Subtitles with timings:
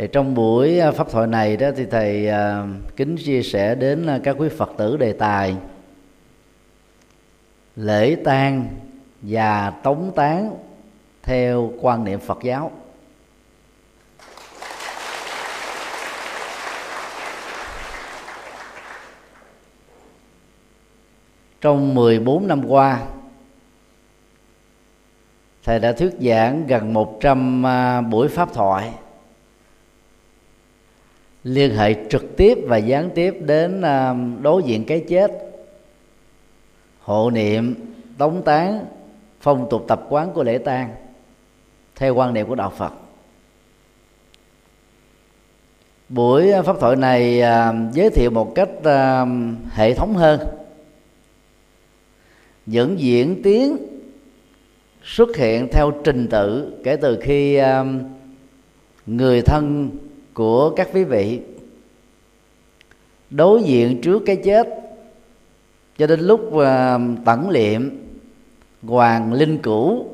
[0.00, 4.06] thì trong buổi à, pháp thoại này đó thì thầy à, kính chia sẻ đến
[4.06, 5.56] à, các quý phật tử đề tài.
[7.76, 8.68] Lễ tang
[9.22, 10.56] và tống tán
[11.22, 12.70] theo quan niệm Phật giáo.
[21.60, 23.00] Trong 14 năm qua,
[25.64, 27.64] thầy đã thuyết giảng gần 100
[28.10, 28.92] buổi pháp thoại
[31.44, 35.30] liên hệ trực tiếp và gián tiếp đến à, đối diện cái chết.
[37.00, 37.74] Hộ niệm,
[38.18, 38.84] tống tán,
[39.40, 40.94] phong tục tập quán của lễ tang
[41.96, 42.92] theo quan niệm của đạo phật.
[46.08, 49.26] Buổi pháp thoại này à, giới thiệu một cách à,
[49.70, 50.40] hệ thống hơn.
[52.66, 53.76] Những diễn tiến
[55.04, 57.60] xuất hiện theo trình tự kể từ khi
[59.06, 59.90] người thân
[60.34, 61.40] của các quý vị.
[63.30, 64.68] Đối diện trước cái chết
[65.98, 66.64] cho đến lúc uh,
[67.24, 67.90] tẩn liệm
[68.82, 70.06] hoàng linh cũ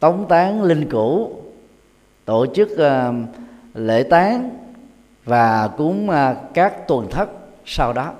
[0.00, 1.40] tống tán linh cũ
[2.24, 3.14] tổ chức uh,
[3.74, 4.50] lễ tán
[5.24, 7.28] và cúng uh, các tuần thất
[7.64, 8.12] sau đó.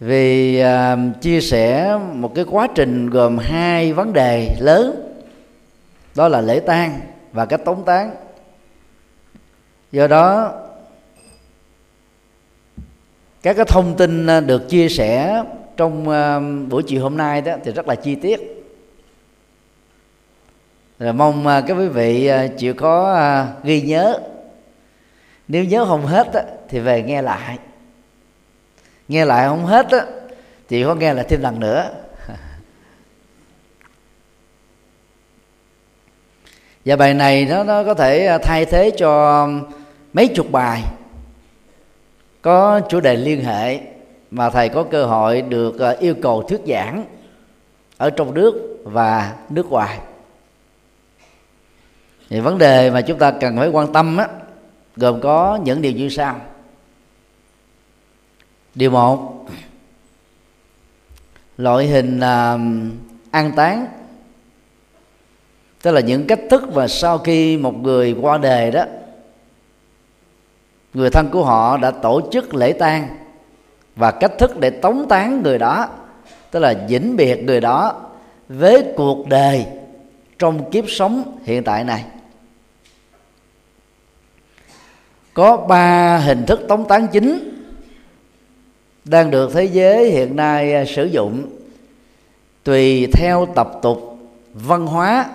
[0.00, 5.12] Vì uh, chia sẻ một cái quá trình gồm hai vấn đề lớn
[6.16, 7.00] đó là lễ tang
[7.32, 8.16] và cách tống tán.
[9.92, 10.54] Do đó
[13.42, 15.42] các cái thông tin à, được chia sẻ
[15.76, 18.40] trong à, buổi chiều hôm nay đó thì rất là chi tiết.
[20.98, 24.20] Rồi mong à, các quý vị chịu có ghi nhớ.
[25.48, 27.58] Nếu nhớ không hết đó, thì về nghe lại.
[29.08, 30.00] Nghe lại không hết đó,
[30.68, 31.90] thì có nghe lại thêm lần nữa.
[36.84, 39.48] Và bài này nó nó có thể à, thay thế cho
[40.12, 40.82] mấy chục bài.
[42.42, 43.80] Có chủ đề liên hệ
[44.30, 47.04] mà thầy có cơ hội được à, yêu cầu thuyết giảng
[47.96, 49.98] ở trong nước và nước ngoài.
[52.30, 54.28] Thì vấn đề mà chúng ta cần phải quan tâm á,
[54.96, 56.40] gồm có những điều như sau.
[58.74, 59.46] Điều một
[61.56, 62.60] loại hình uh,
[63.30, 63.86] an táng
[65.82, 68.84] tức là những cách thức mà sau khi một người qua đời đó,
[70.94, 73.08] người thân của họ đã tổ chức lễ tang
[73.96, 75.88] và cách thức để tống tán người đó,
[76.50, 78.10] tức là vĩnh biệt người đó
[78.48, 79.66] với cuộc đời
[80.38, 82.04] trong kiếp sống hiện tại này.
[85.34, 87.60] Có ba hình thức tống tán chính
[89.04, 91.42] đang được thế giới hiện nay sử dụng
[92.64, 94.18] tùy theo tập tục,
[94.54, 95.28] văn hóa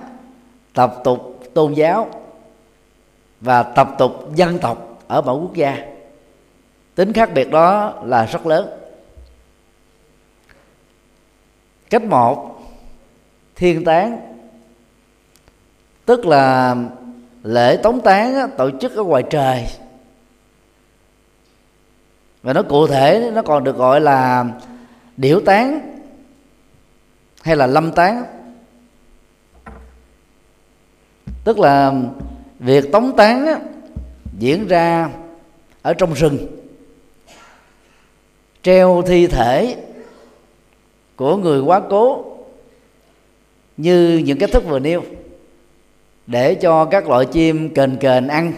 [0.75, 2.09] tập tục tôn giáo
[3.41, 5.85] và tập tục dân tộc ở mỗi quốc gia.
[6.95, 8.69] Tính khác biệt đó là rất lớn.
[11.89, 12.59] Cách một,
[13.55, 14.35] thiên tán,
[16.05, 16.75] tức là
[17.43, 19.67] lễ tống tán tổ chức ở ngoài trời.
[22.43, 24.45] Và nó cụ thể, nó còn được gọi là
[25.17, 25.97] điểu tán
[27.43, 28.34] hay là lâm tán.
[31.45, 31.94] Tức là
[32.59, 33.47] việc tống tán
[34.39, 35.09] diễn ra
[35.81, 36.47] ở trong rừng
[38.63, 39.75] treo thi thể
[41.16, 42.25] của người quá cố
[43.78, 45.03] như những cách thức vừa nêu
[46.28, 48.53] để cho các loại chim kền kền ăn.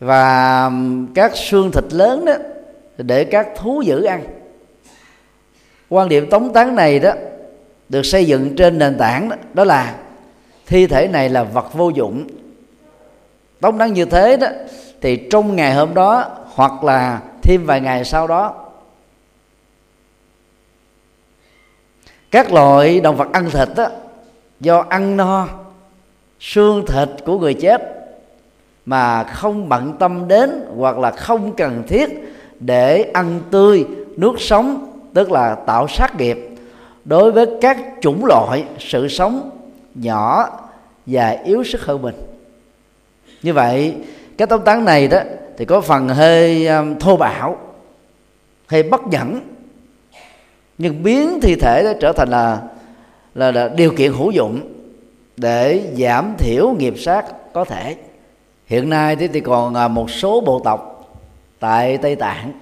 [0.00, 0.70] Và
[1.14, 2.34] các xương thịt lớn đó
[2.98, 4.24] để các thú dữ ăn.
[5.88, 7.12] Quan điểm tống tán này đó
[7.88, 9.98] được xây dựng trên nền tảng đó, đó là
[10.68, 12.26] thi thể này là vật vô dụng.
[13.60, 14.46] Tống tán như thế đó
[15.00, 16.24] thì trong ngày hôm đó
[16.54, 18.54] hoặc là thêm vài ngày sau đó
[22.30, 23.88] các loại động vật ăn thịt đó,
[24.60, 25.48] do ăn no
[26.40, 27.82] xương thịt của người chết
[28.86, 32.08] mà không bận tâm đến hoặc là không cần thiết
[32.60, 33.86] để ăn tươi
[34.16, 36.38] nước sống tức là tạo sát nghiệp.
[37.04, 39.50] Đối với các chủng loại sự sống
[40.02, 40.48] nhỏ
[41.06, 42.14] và yếu sức hơn mình.
[43.42, 43.94] Như vậy
[44.38, 45.20] cái tống tán này đó
[45.56, 47.58] thì có phần hơi um, thô bạo
[48.66, 49.40] hơi bất nhẫn.
[50.78, 52.62] Nhưng biến thi thể đó trở thành là
[53.34, 54.60] là, là điều kiện hữu dụng
[55.36, 57.96] để giảm thiểu nghiệp sát có thể.
[58.66, 61.10] Hiện nay thì, thì còn à, một số bộ tộc
[61.58, 62.52] tại tây tạng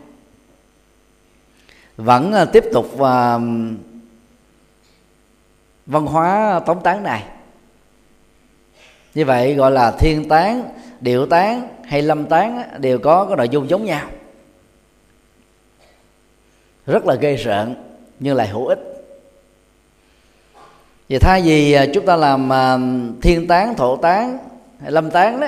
[1.97, 3.41] vẫn à, tiếp tục uh,
[5.87, 7.25] văn hóa tống tán này.
[9.15, 10.69] Như vậy gọi là thiên tán,
[11.01, 14.09] điệu tán hay lâm tán đều có cái nội dung giống nhau.
[16.87, 17.75] Rất là gây rợn,
[18.21, 18.79] nhưng lại hữu ích.
[21.09, 22.79] Vậy thay vì à, chúng ta làm à,
[23.23, 24.39] thiên tán, thổ tán,
[24.81, 25.47] hay lâm tán đó,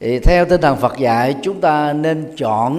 [0.00, 2.78] thì theo tinh thần Phật dạy, chúng ta nên chọn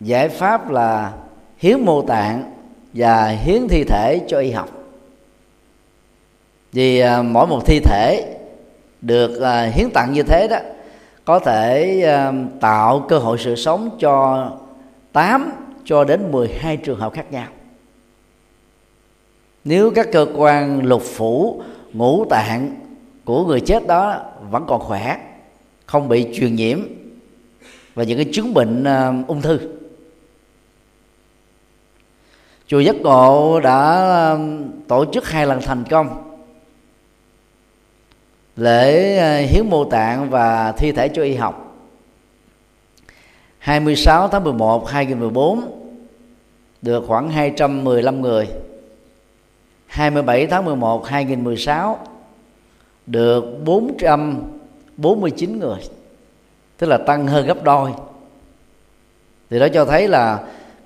[0.00, 1.12] giải pháp là
[1.58, 2.51] hiến mô tạng
[2.92, 4.68] và hiến thi thể cho y học.
[6.72, 8.36] Vì à, mỗi một thi thể
[9.00, 10.58] được à, hiến tặng như thế đó
[11.24, 14.48] có thể à, tạo cơ hội sự sống cho
[15.12, 15.52] 8
[15.84, 17.46] cho đến 12 trường hợp khác nhau.
[19.64, 21.62] Nếu các cơ quan lục phủ
[21.92, 22.76] ngũ tạng
[23.24, 25.18] của người chết đó vẫn còn khỏe
[25.86, 26.80] không bị truyền nhiễm
[27.94, 29.58] và những cái chứng bệnh uh, ung thư
[32.72, 36.32] chùa giác ngộ đã um, tổ chức hai lần thành công.
[38.56, 41.76] Lễ ờ, hiến mô tạng và thi thể cho y học.
[43.58, 45.60] 26 tháng 11 2014
[46.82, 48.48] được khoảng 215 người.
[49.86, 51.98] 27 tháng 11 2016
[53.06, 55.78] được 449 người.
[56.78, 57.92] Tức là tăng hơn gấp đôi.
[59.50, 60.38] Thì đó cho thấy là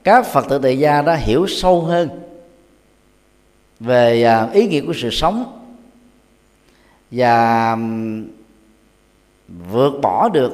[0.07, 2.09] các phật tử tại gia đã hiểu sâu hơn
[3.81, 5.67] về à, ý nghĩa của sự sống
[7.11, 7.77] và
[9.71, 10.53] vượt bỏ được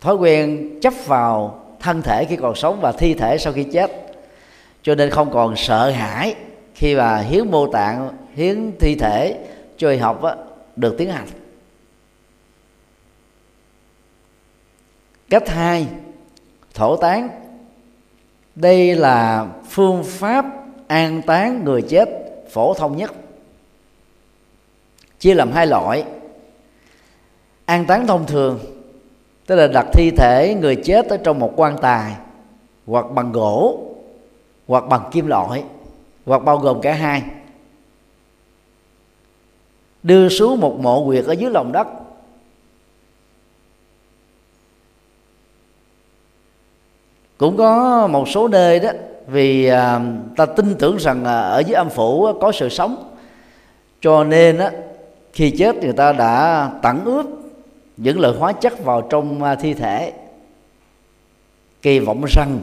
[0.00, 3.90] thói quen chấp vào thân thể khi còn sống và thi thể sau khi chết.
[4.82, 6.34] Cho nên không còn sợ hãi
[6.74, 9.46] khi mà hiến mô tạng hiến thi thể
[9.76, 10.34] cho y học á,
[10.76, 11.26] được tiến hành.
[15.30, 15.86] Cách hai
[16.74, 17.45] thổ tán
[18.56, 20.46] đây là phương pháp
[20.86, 22.08] an táng người chết
[22.50, 23.12] phổ thông nhất.
[25.18, 26.04] Chia làm hai loại.
[27.64, 28.58] An táng thông thường,
[29.46, 32.12] tức là đặt thi thể người chết ở trong một quan tài,
[32.86, 33.80] hoặc bằng gỗ,
[34.66, 35.64] hoặc bằng kim loại,
[36.26, 37.22] hoặc bao gồm cả hai.
[40.02, 41.86] Đưa xuống một mộ quyệt ở dưới lòng đất
[47.38, 48.90] cũng có một số nơi đó
[49.26, 50.00] vì à,
[50.36, 53.14] ta tin tưởng rằng à, ở dưới âm phủ có sự sống.
[54.00, 54.70] Cho nên á,
[55.32, 57.26] khi chết người ta đã tẩn ướp
[57.96, 60.12] những loại hóa chất vào trong à, thi thể.
[61.82, 62.58] Kỳ vọng rằng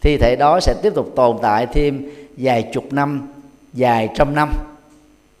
[0.00, 3.28] thi thể đó sẽ tiếp tục tồn tại thêm vài chục năm
[3.72, 4.52] vài trăm năm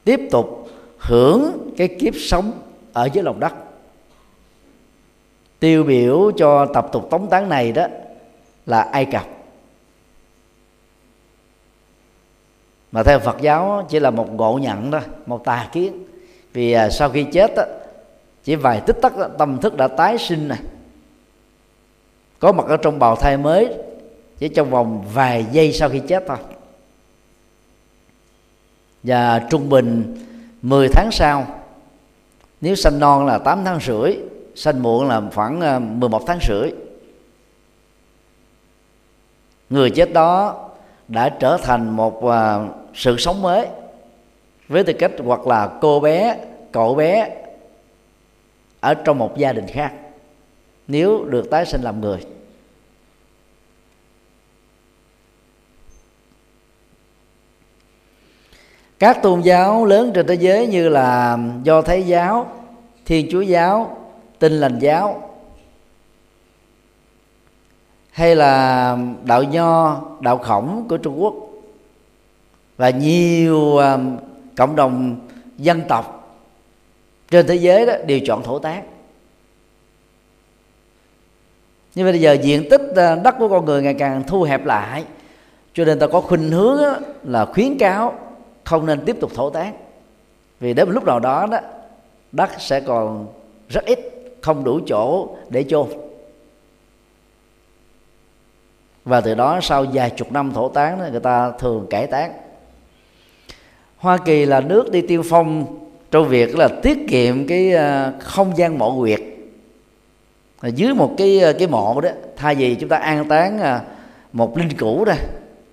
[0.04, 0.68] tiếp tục
[0.98, 2.52] hưởng cái kiếp sống
[2.92, 3.52] ở dưới lòng đất.
[5.60, 7.86] Tiêu biểu cho tập tục tống tán này đó
[8.66, 9.26] là ai cập.
[12.92, 16.04] Mà theo phật giáo chỉ là một ngộ nhận thôi một tà kiến.
[16.52, 17.50] Vì à, sau khi chết
[18.44, 20.58] chỉ vài tích tắc đó, tâm thức đã tái sinh này
[22.38, 23.74] có mặt ở trong bào thai mới
[24.38, 26.36] chỉ trong vòng vài giây sau khi chết thôi.
[29.02, 30.16] Và trung bình
[30.62, 31.46] 10 tháng sau
[32.60, 34.16] nếu sanh non là 8 tháng rưỡi
[34.54, 36.70] sanh muộn là khoảng à, 11 tháng rưỡi
[39.72, 40.68] người chết đó
[41.08, 42.32] đã trở thành một uh,
[42.94, 43.66] sự sống mới
[44.68, 46.36] với tư cách hoặc là cô bé
[46.72, 47.30] cậu bé
[48.80, 49.92] ở trong một gia đình khác
[50.88, 52.18] nếu được tái sinh làm người.
[58.98, 62.52] Các tôn giáo lớn trên thế giới như là do thái giáo
[63.04, 63.96] thiên chúa giáo
[64.38, 65.31] Tin lành giáo
[68.12, 71.34] hay là đạo nho, đạo khổng của trung quốc.
[72.76, 73.98] Và nhiều à,
[74.56, 75.16] cộng đồng
[75.58, 76.36] dân tộc
[77.30, 78.84] trên thế giới đó đều chọn thổ tán.
[81.94, 85.04] Nhưng bây giờ diện tích à, đất của con người ngày càng thu hẹp lại,
[85.74, 86.80] cho nên ta có khuynh hướng
[87.22, 88.14] là khuyến cáo
[88.64, 89.74] không nên tiếp tục thổ tán.
[90.60, 91.58] Vì đến một lúc nào đó đó,
[92.32, 93.26] đất sẽ còn
[93.68, 93.98] rất ít,
[94.40, 95.86] không đủ chỗ để chôn
[99.04, 102.32] và từ đó sau vài chục năm thổ tán người ta thường cải tán.
[103.96, 105.78] Hoa Kỳ là nước đi tiên phong
[106.10, 109.20] trong việc là tiết kiệm cái ờ, không gian mộ quyệt
[110.62, 113.80] dưới một cái ờ, cái mộ đó thay vì chúng ta an táng ờ,
[114.32, 115.14] một linh cữu đó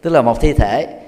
[0.02, 1.00] tức là một thi thể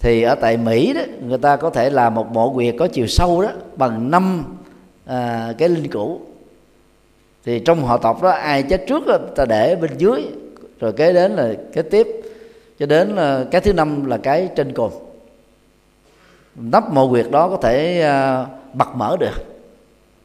[0.00, 3.06] thì ở tại Mỹ đó người ta có thể làm một mộ quyệt có chiều
[3.06, 4.44] sâu đó bằng năm
[5.06, 6.20] à, cái linh cữu.
[7.44, 10.22] Thì trong họ tộc đó ai chết trước đó, ta để bên dưới
[10.80, 12.06] rồi kế đến là kế tiếp,
[12.78, 14.92] cho đến là cái thứ năm là cái trên cùng
[16.54, 19.44] nắp mộ quyệt đó có thể à, bật mở được.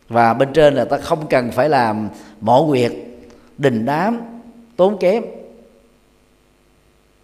[0.10, 2.10] Và bên trên là ta không cần phải làm
[2.42, 2.92] mộ quyệt,
[3.58, 4.22] đình đám,
[4.76, 5.24] tốn kém.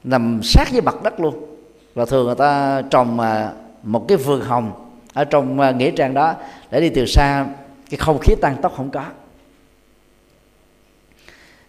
[0.03, 1.45] Nằm sát với mặt đất luôn.
[1.93, 3.51] Và thường người ta trồng à,
[3.83, 4.71] một cái vườn hồng
[5.13, 6.35] ở trong à, nghĩa trang đó
[6.71, 7.45] để đi từ xa.
[7.89, 9.03] Cái không khí tăng tốc không có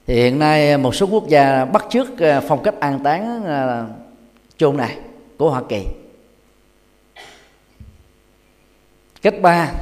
[0.08, 3.44] thì hiện nay à, một số quốc gia bắt chước à, phong cách an táng
[3.44, 3.86] à,
[4.56, 4.96] chôn này
[5.38, 5.84] của Hoa Kỳ.
[9.22, 9.72] Cách ba,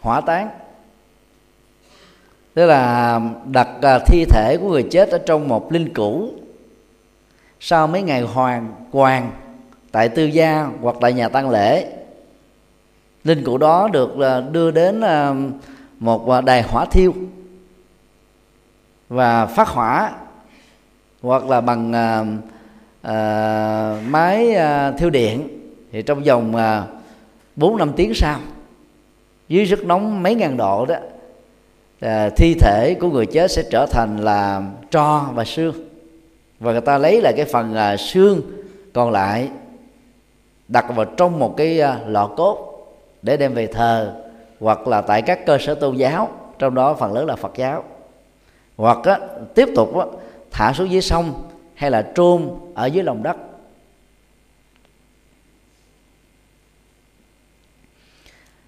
[0.00, 0.48] hỏa táng.
[2.54, 3.68] Tức là đặt
[4.06, 6.30] thi thể của người chết ở trong một linh cữu
[7.60, 9.30] sau mấy ngày hoàng quàng
[9.92, 11.92] tại tư gia hoặc tại nhà tang lễ.
[13.24, 14.14] Linh cữu đó được
[14.52, 15.02] đưa đến
[15.98, 17.14] một đài hỏa thiêu
[19.08, 20.12] và phát hỏa
[21.22, 21.90] hoặc là bằng
[23.02, 23.08] uh,
[24.06, 25.48] máy à, thiêu điện.
[25.92, 26.84] Thì trong vòng à,
[27.56, 28.38] bốn uh, năm tiếng sau
[29.48, 30.94] dưới sức nóng mấy ngàn độ đó
[32.00, 35.74] à, thi thể của người chết sẽ trở thành là tro và xương.
[36.60, 38.42] Và người ta lấy lại cái phần à, xương
[38.92, 39.48] còn lại
[40.68, 42.86] đặt vào trong một cái à, lọ cốt
[43.22, 44.14] để đem về thờ
[44.60, 47.84] hoặc là tại các cơ sở tôn giáo trong đó phần lớn là Phật giáo
[48.76, 49.18] hoặc á,
[49.54, 50.06] tiếp tục á,
[50.50, 53.36] thả xuống dưới sông hay là trôn ở dưới lòng đất.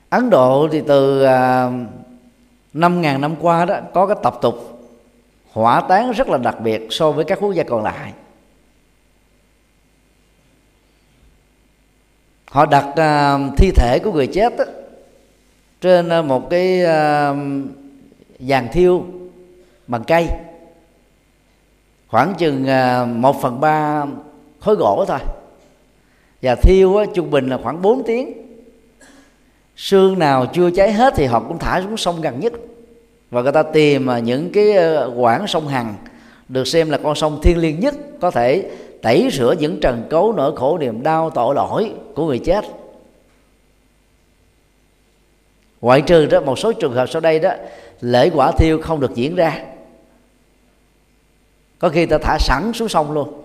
[0.08, 1.70] Ấn Độ thì từ à,
[2.72, 4.80] năm ngàn năm qua đó có cái tập tục
[5.52, 8.12] hỏa táng rất là đặc biệt so với các quốc gia còn lại.
[12.50, 14.64] Họ đặt à, thi thể của người chết đó,
[15.80, 17.34] trên à, một cái à,
[18.38, 19.06] giàn thiêu
[19.88, 20.28] bằng cây.
[22.08, 24.04] Khoảng chừng à, một phần ba
[24.60, 25.18] khối gỗ thôi.
[26.42, 28.32] Và thiêu á, trung bình là khoảng 4 tiếng.
[29.76, 32.52] Xương nào chưa cháy hết thì họ cũng thả xuống sông gần nhất.
[33.30, 35.94] Và người ta tìm à, những cái à, quãng sông hằng
[36.48, 38.70] được xem là con sông thiêng liêng nhất có thể
[39.02, 42.64] tẩy rửa những trần cấu nỗi khổ niềm đau tội lỗi của người chết.
[45.80, 47.52] Ngoại trừ đó một số trường hợp sau đây đó
[48.00, 49.64] lễ quả thiêu không được diễn ra
[51.78, 53.42] có khi ta thả sẵn xuống sông luôn.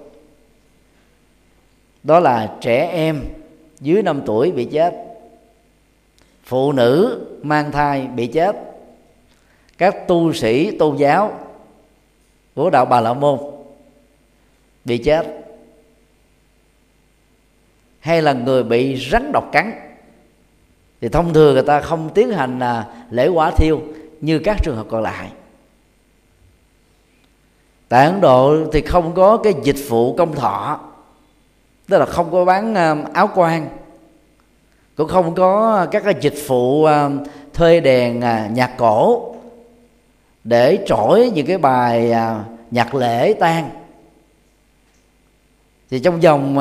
[2.04, 3.24] Đó là trẻ em
[3.80, 4.94] dưới 5 tuổi bị chết.
[6.44, 8.56] Phụ nữ mang thai bị chết.
[9.78, 11.40] Các tu sĩ, tôn giáo
[12.56, 13.40] của đạo bà la môn
[14.86, 15.28] bị chết.
[18.00, 19.72] Hay là người bị rắn độc cắn.
[21.02, 23.82] Thì thông thường người ta không tiến hành à, lễ quả thiêu
[24.22, 25.32] như các trường hợp còn lại
[27.90, 30.80] tại ấn độ thì không có cái dịch vụ công thọ,
[31.90, 33.68] tức là không có bán à, áo quan,
[34.96, 37.10] cũng không có các cái dịch vụ à,
[37.54, 39.36] thuê đèn à, nhạc cổ
[40.44, 42.14] để trỗi những cái bài
[42.72, 43.70] nhạc lễ tang.
[45.90, 46.58] Thì trong vòng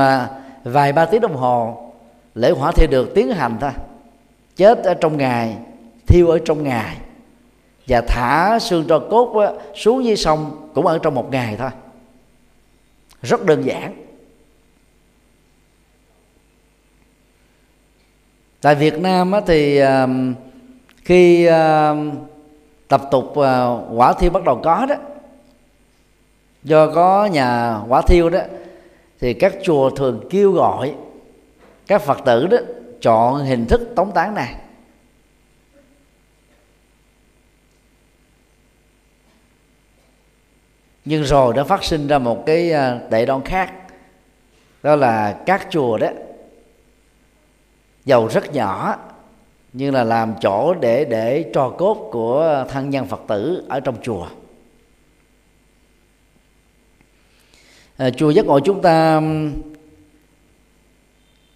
[0.65, 1.91] vài ba tiếng đồng hồ,
[2.35, 3.71] lễ hỏa thiêu được tiến hành thôi.
[4.57, 5.57] Chết ở trong ngày,
[6.07, 6.97] thiêu ở trong ngày
[7.87, 11.71] và thả xương tro cốt á, xuống dưới sông cũng ở trong một ngày thôi.
[13.23, 13.95] Rất đơn giản.
[18.61, 19.81] Tại Việt Nam á, thì
[21.05, 21.49] khi
[22.89, 24.95] tập tục ờ, quả thiêu bắt đầu có đó
[26.63, 28.41] do có nhà quả thiêu đó
[29.21, 30.95] thì các chùa thường kêu gọi
[31.87, 32.59] các phật tử đó
[33.01, 34.55] chọn hình thức tống tán này.
[41.05, 43.73] Nhưng rồi đã phát sinh ra một cái à, tệ đoan khác.
[44.83, 46.09] Đó là các chùa đó
[48.05, 48.97] giàu rất nhỏ
[49.73, 53.97] nhưng là làm chỗ để để cho cốt của thân nhân phật tử ở trong
[54.03, 54.27] chùa.
[57.97, 59.21] À, chùa giác ngộ chúng ta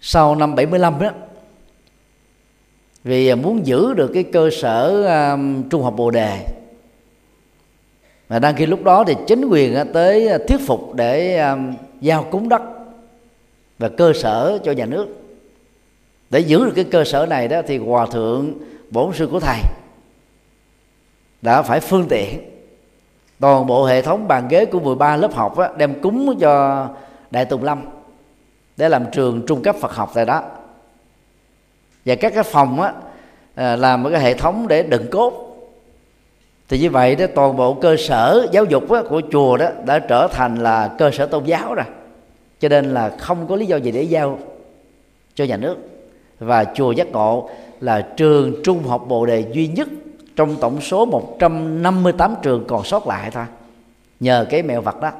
[0.01, 1.11] sau năm 75 đó
[3.03, 6.45] vì muốn giữ được cái cơ sở um, trung học bồ đề
[8.29, 11.57] mà đang khi lúc đó thì chính quyền tới à, thuyết phục để à,
[12.01, 12.61] giao cúng đất
[13.79, 15.07] và cơ sở cho nhà nước.
[16.29, 18.53] Để giữ được cái cơ sở này đó thì hòa thượng
[18.89, 19.59] bổn sư của thầy
[21.41, 22.39] đã phải phương tiện.
[23.39, 26.87] Toàn bộ hệ thống bàn ghế của 13 lớp học đó, đem cúng cho
[27.31, 27.81] đại tùng lâm
[28.77, 30.43] để làm trường trung cấp phật học tại đó.
[32.05, 32.93] Và các cái phòng á
[33.55, 35.46] à, làm một cái hệ thống để đựng cốt
[36.67, 39.99] thì như vậy đó toàn bộ cơ sở giáo dục đó, của chùa đó đã
[39.99, 41.85] trở thành là cơ sở tôn giáo rồi.
[42.59, 44.39] Cho nên là không có lý do gì để giao
[45.35, 45.77] cho nhà nước.
[46.39, 49.87] Và chùa giác ngộ là trường trung học bồ đề duy nhất
[50.35, 53.45] trong tổng số 158 trường còn sót lại thôi
[54.19, 55.11] nhờ cái mẹo vật đó.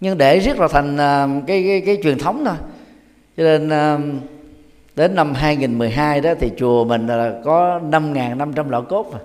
[0.00, 2.56] Nhưng để riết ra thành à, cái, cái cái truyền thống thôi.
[3.36, 3.98] Cho nên à,
[5.00, 9.18] đến năm 2012 đó thì chùa mình là có 5.500 lọ cốt mà.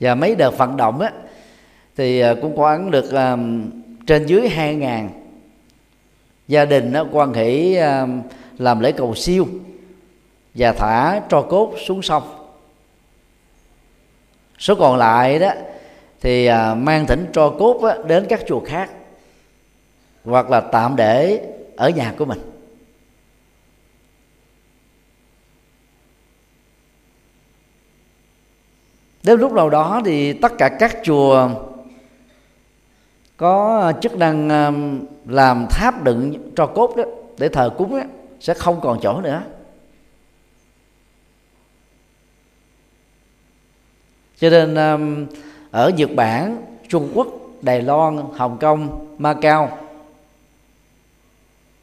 [0.00, 1.12] Và mấy đợt vận động á
[1.96, 3.70] thì à, cũng khoảng được um,
[4.06, 5.08] trên dưới 2.000
[6.48, 8.22] gia đình nó quan hỷ um,
[8.58, 9.46] làm lễ cầu siêu
[10.54, 12.22] và thả tro cốt xuống sông.
[14.58, 15.50] Số còn lại đó
[16.20, 18.90] thì uh, mang thỉnh tro cốt á, đến các chùa khác
[20.24, 21.40] hoặc là tạm để
[21.76, 22.38] ở nhà của mình.
[29.22, 31.50] Đến lúc nào đó thì tất cả các chùa
[33.36, 37.04] có chức năng um, làm tháp đựng tro cốt đó
[37.38, 38.04] để thờ cúng đó,
[38.40, 39.42] sẽ không còn chỗ nữa.
[44.38, 45.26] Cho nên um,
[45.70, 47.26] ở Nhật Bản, Trung Quốc,
[47.62, 49.83] Đài Loan, Hồng Kông, Macau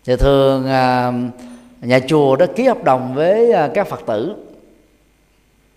[0.06, 1.14] thì thường à,
[1.82, 4.36] nhà chùa đó ký hợp đồng với à, các Phật tử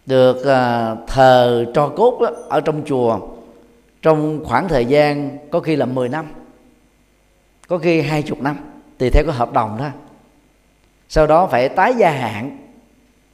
[0.07, 3.21] được à, thờ cho cốt đó, ở trong chùa
[4.03, 6.27] trong khoảng thời gian có khi là 10 năm
[7.69, 8.57] có khi hai chục năm
[8.99, 9.89] tùy theo cái hợp đồng đó.
[11.09, 12.59] Sau đó phải tái gia hạn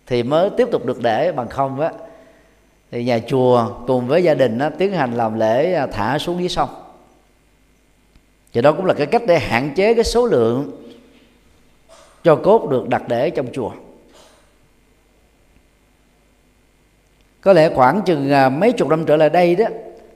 [0.06, 1.90] thì mới tiếp tục được để bằng không á.
[2.90, 6.48] Thì nhà chùa cùng với gia đình đó, tiến hành làm lễ thả xuống dưới
[6.48, 6.68] sông
[8.52, 10.70] thì đó cũng là cái cách để hạn chế cái số lượng
[12.24, 13.70] cho cốt được đặt để trong chùa.
[17.40, 19.64] Có lẽ khoảng chừng à, mấy chục năm trở lại đây đó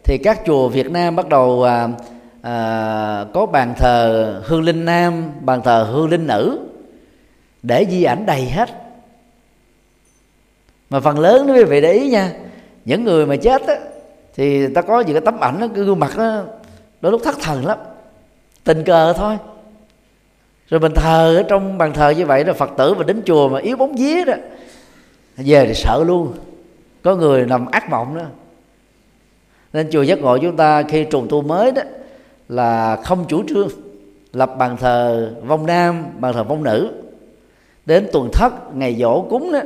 [0.04, 1.88] thì các chùa Việt Nam bắt đầu à,
[2.42, 6.58] à, có bàn thờ hương linh nam bàn thờ hương linh nữ
[7.62, 8.68] để di ảnh đầy hết.
[10.90, 12.32] Mà phần lớn quý vị để ý nha
[12.84, 13.75] những người mà chết á,
[14.34, 16.42] thì ta có những cái tấm ảnh đó, cái gương mặt đó
[17.00, 17.78] đôi lúc thất thần lắm
[18.64, 19.36] tình cờ thôi.
[20.68, 23.48] Rồi mình thờ ở trong bàn thờ như vậy là phật tử mà đến chùa
[23.48, 24.34] mà yếu bóng vía đó,
[25.36, 26.32] về thì sợ luôn.
[27.02, 28.22] Có người nằm ác mộng đó.
[29.72, 31.82] Nên chùa giác ngộ chúng ta khi trùng tu mới đó,
[32.48, 33.68] là không chủ trương
[34.32, 36.92] lập bàn thờ vong nam, bàn thờ vong nữ.
[37.86, 39.60] Đến tuần thất, ngày dỗ cúng đó,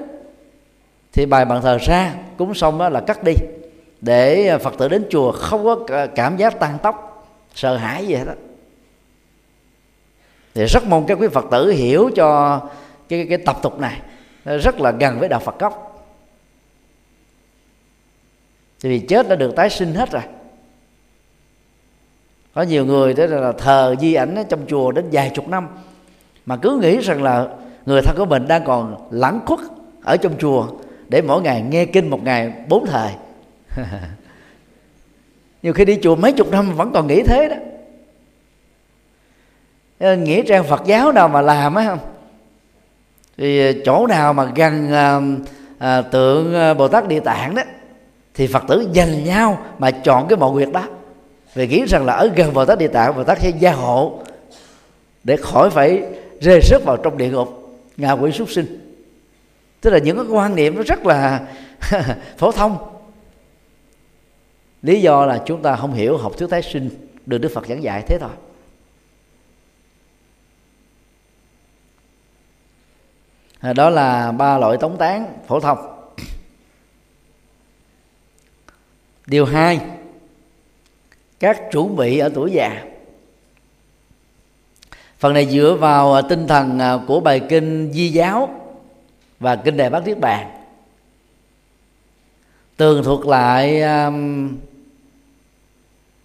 [1.12, 3.32] thì bài bàn thờ ra, cúng xong đó là cắt đi,
[4.00, 8.24] để phật tử đến chùa không có cảm giác tan tóc sợ hãi gì hết
[8.24, 8.32] đó
[10.59, 12.61] thì rất mong các quý phật tử hiểu cho
[13.09, 14.01] cái cái tập tục này.
[14.44, 16.05] Rất là gần với đạo phật gốc.
[18.81, 20.23] Vì chết đã được tái sinh hết rồi.
[22.55, 25.68] Có nhiều người đó là thờ di ảnh trong chùa đến vài chục năm.
[26.47, 27.49] Mà cứ nghĩ rằng là
[27.87, 29.61] người thân của mình đang còn lãng khuất
[30.05, 30.66] ở trong chùa
[31.09, 33.12] để mỗi ngày nghe kinh một ngày bốn thời.
[35.62, 37.57] Nhiều khi đi chùa mấy chục năm vẫn còn nghĩ thế đó
[40.00, 41.98] nên nghĩa trang phật giáo nào mà làm á không?
[43.37, 45.20] Thì ờ, chỗ nào mà gần à,
[45.78, 47.62] à, tượng bồ tát địa tạng đó
[48.34, 50.84] thì phật tử dành nhau mà chọn cái mộ huyệt đó.
[51.54, 54.22] Vì nghĩ rằng là ở gần bồ tát địa tạng bồ tát sẽ gia hộ
[55.24, 56.02] để khỏi phải
[56.40, 58.98] rơi rớt vào trong địa ngục ngạ quỷ súc sinh.
[59.80, 61.40] Tức là những cái quan niệm nó rất là
[62.38, 62.78] phổ thông.
[64.82, 66.90] Lý do là chúng ta không hiểu học thuyết tái sinh
[67.26, 68.30] được đức phật giảng dạy thế thôi.
[73.61, 75.79] À, đó là ba loại tống tán phổ thông.
[79.27, 79.81] Điều hai
[81.40, 82.85] các chuẩn bị ở tuổi già.
[85.18, 88.61] Phần này dựa vào à, tinh thần à, của bài kinh di giáo
[89.40, 90.51] và kinh đề bát niết bàn.
[92.77, 94.49] Tường thuật lại um,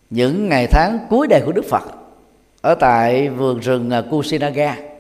[0.10, 1.84] những ngày tháng cuối đời của đức phật
[2.62, 4.93] ở tại vườn rừng kusinaga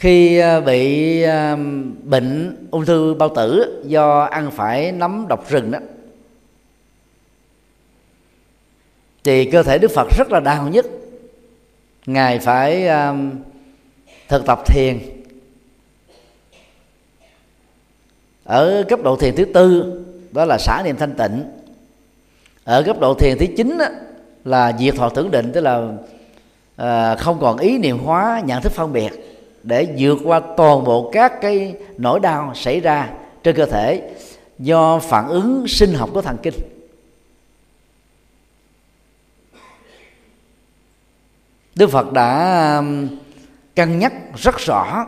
[0.00, 1.56] khi ờ, bị ờ,
[2.02, 5.78] bệnh ung thư bao tử do ăn phải nấm độc rừng đó
[9.24, 10.86] thì cơ thể đức phật rất là đau nhất
[12.06, 13.30] ngài phải um,
[14.28, 14.98] thực tập thiền.
[18.44, 19.94] Ở cấp độ thiền thứ tư
[20.32, 21.44] đó là xả niệm thanh tịnh.
[22.64, 23.86] Ở cấp độ thiền thứ chín đó,
[24.44, 25.88] là diệt thọ tưởng định tức là
[27.18, 29.29] không còn ý niệm hóa nhận thức phân biệt
[29.62, 33.10] để vượt qua toàn bộ các cái nỗi đau xảy ra
[33.42, 34.10] trên cơ thể
[34.58, 36.54] do phản ứng sinh học của thần kinh.
[41.74, 43.08] Đức Phật đã um,
[43.76, 45.06] cân nhắc rất rõ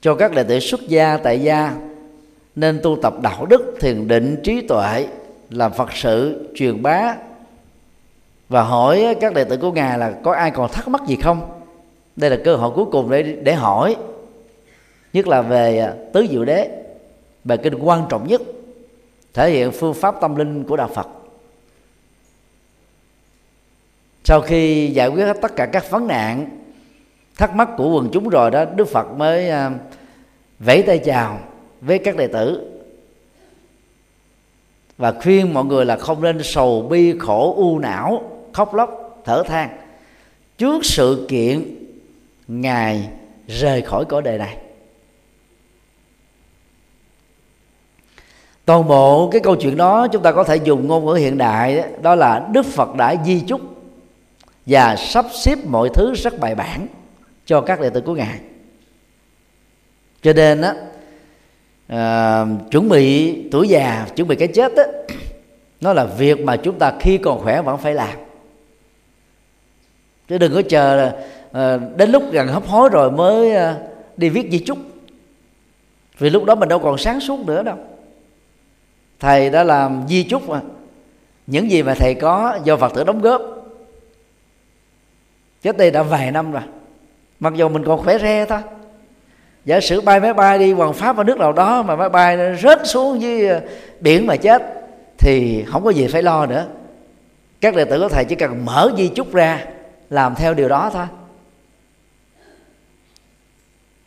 [0.00, 1.76] cho các đệ tử xuất gia tại gia
[2.56, 5.06] nên tu tập đạo đức, thiền định, trí tuệ,
[5.50, 7.16] làm phật sự, truyền bá
[8.48, 11.59] và hỏi các đệ tử của ngài là có ai còn thắc mắc gì không?
[12.16, 13.96] Đây là cơ hội cuối cùng để để hỏi.
[15.12, 16.68] Nhất là về à, tứ diệu đế.
[17.44, 18.42] Bài kinh quan trọng nhất,
[19.34, 21.08] thể hiện phương pháp tâm linh của đạo phật.
[24.24, 26.58] Sau khi giải quyết tất cả các vấn nạn,
[27.36, 29.70] thắc mắc của quần chúng rồi đó, đức phật mới à,
[30.58, 31.40] vẫy tay chào
[31.80, 32.70] với các đệ tử
[34.98, 39.42] và khuyên mọi người là không nên sầu bi khổ u não, khóc lóc, thở
[39.46, 39.68] than.
[40.58, 41.79] Trước sự kiện
[42.50, 43.08] ngài
[43.48, 44.56] rời khỏi cõi đời này.
[48.64, 51.76] Toàn bộ cái câu chuyện đó chúng ta có thể dùng ngôn ngữ hiện đại
[51.76, 53.60] đó, đó là đức phật đã di chúc
[54.66, 56.86] và sắp xếp mọi thứ rất bài bản
[57.46, 58.38] cho các đệ tử của ngài.
[60.22, 60.74] Cho nên á
[61.88, 64.82] à, chuẩn bị tuổi già chuẩn bị cái chết đó
[65.80, 68.18] nó là việc mà chúng ta khi còn khỏe vẫn phải làm.
[70.28, 71.12] Chứ đừng có chờ
[71.52, 73.74] Ờ, đến lúc gần hấp hối rồi mới ờ,
[74.16, 74.78] đi viết di chúc.
[76.18, 77.76] Vì lúc đó mình đâu còn sáng suốt nữa đâu.
[79.20, 80.60] Thầy đã làm di chúc mà.
[81.46, 83.42] Những gì mà thầy có do phật tử đóng góp.
[85.62, 86.62] Chết đây đã vài năm rồi.
[87.40, 88.60] Mặc dù mình còn khỏe re thôi
[89.64, 92.36] giả sử bay máy bay đi, hoàng pháp ở nước nào đó mà máy bay
[92.36, 93.60] nó rớt xuống dưới ờ,
[94.00, 94.62] biển mà chết,
[95.18, 96.66] thì không có gì phải lo nữa.
[97.60, 99.64] Các đệ tử của thầy chỉ cần mở di chúc ra,
[100.10, 101.06] làm theo điều đó thôi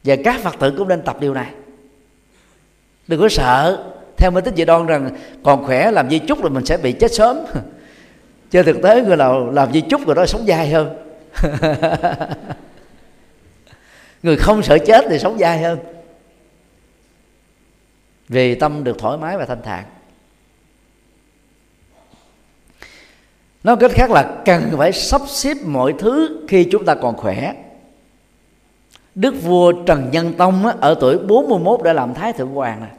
[0.04, 1.52] và các phật tử cũng nên tập điều này.
[3.08, 3.90] Đừng có sợ.
[4.18, 5.10] Theo mê tín dị đoan rằng
[5.44, 7.40] còn khỏe, làm di chúc rồi mình sẽ bị chết sớm.
[8.52, 10.98] Trên thực tế người nào làm di chúc rồi đó sống dài hơn.
[14.24, 15.80] Người không sợ chết thì sống dài hơn.
[18.30, 19.84] Vì tâm được thoải mái và thanh thản.
[23.64, 27.54] Nói cách khác là cần phải sắp xếp mọi thứ khi chúng ta còn khỏe.
[29.16, 32.92] Đức vua Trần Nhân Tông ở tuổi 41 đã làm Thái Thượng Hoàng này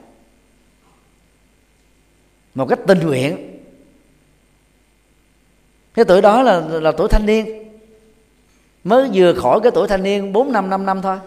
[2.54, 3.60] một cách tình nguyện.
[5.94, 7.64] Cái tuổi đó là là tuổi thanh niên.
[8.84, 11.18] Mới vừa khỏi cái tuổi thanh niên 4 năm 5 năm thôi.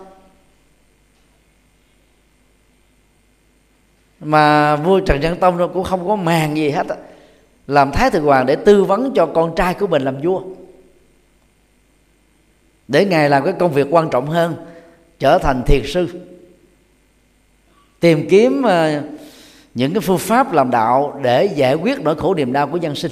[4.19, 6.87] Mà vua Trần Nhân Tông cũng không có màng gì hết
[7.67, 10.41] làm thái thượng hoàng để tư vấn cho con trai của mình làm vua.
[12.87, 14.55] Để ngài làm cái công việc quan trọng hơn
[15.19, 16.07] trở thành thiền sư.
[17.99, 19.01] Tìm kiếm ờ,
[19.73, 22.95] những cái phương pháp làm đạo để giải quyết nỗi khổ niềm đau của nhân
[22.95, 23.11] sinh.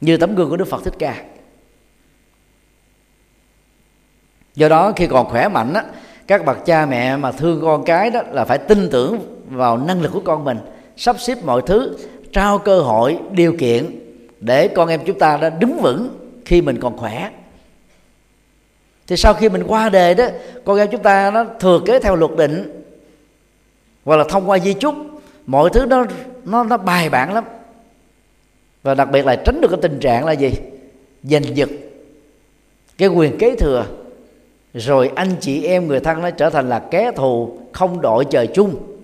[0.00, 1.24] Như tấm gương của đức phật thích ca.
[4.54, 5.84] Do đó khi còn khỏe mạnh á,
[6.26, 10.02] các bậc cha mẹ mà thương con cái đó là phải tin tưởng vào năng
[10.02, 10.58] lực của con mình
[10.96, 11.96] sắp xếp mọi thứ
[12.32, 14.00] trao cơ hội điều kiện
[14.40, 16.08] để con em chúng ta đã đứng vững
[16.44, 17.30] khi mình còn khỏe
[19.06, 20.26] thì sau khi mình qua đề đó
[20.64, 22.82] con em chúng ta nó thừa kế theo luật định,
[24.04, 24.94] hoặc là thông qua di chúc,
[25.46, 26.06] mọi thứ nó
[26.44, 27.44] nó nó bài bản lắm.
[28.82, 30.50] Và đặc biệt là tránh được cái tình trạng là gì?
[31.22, 31.68] Giành giật,
[32.98, 33.86] cái quyền kế thừa,
[34.74, 38.46] rồi anh chị em người thân nó trở thành là kẻ thù không đội trời
[38.46, 38.95] chung.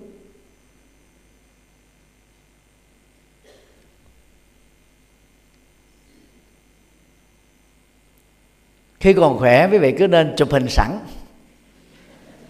[9.03, 10.99] Khi còn khỏe, quý vị cứ nên chụp hình sẵn.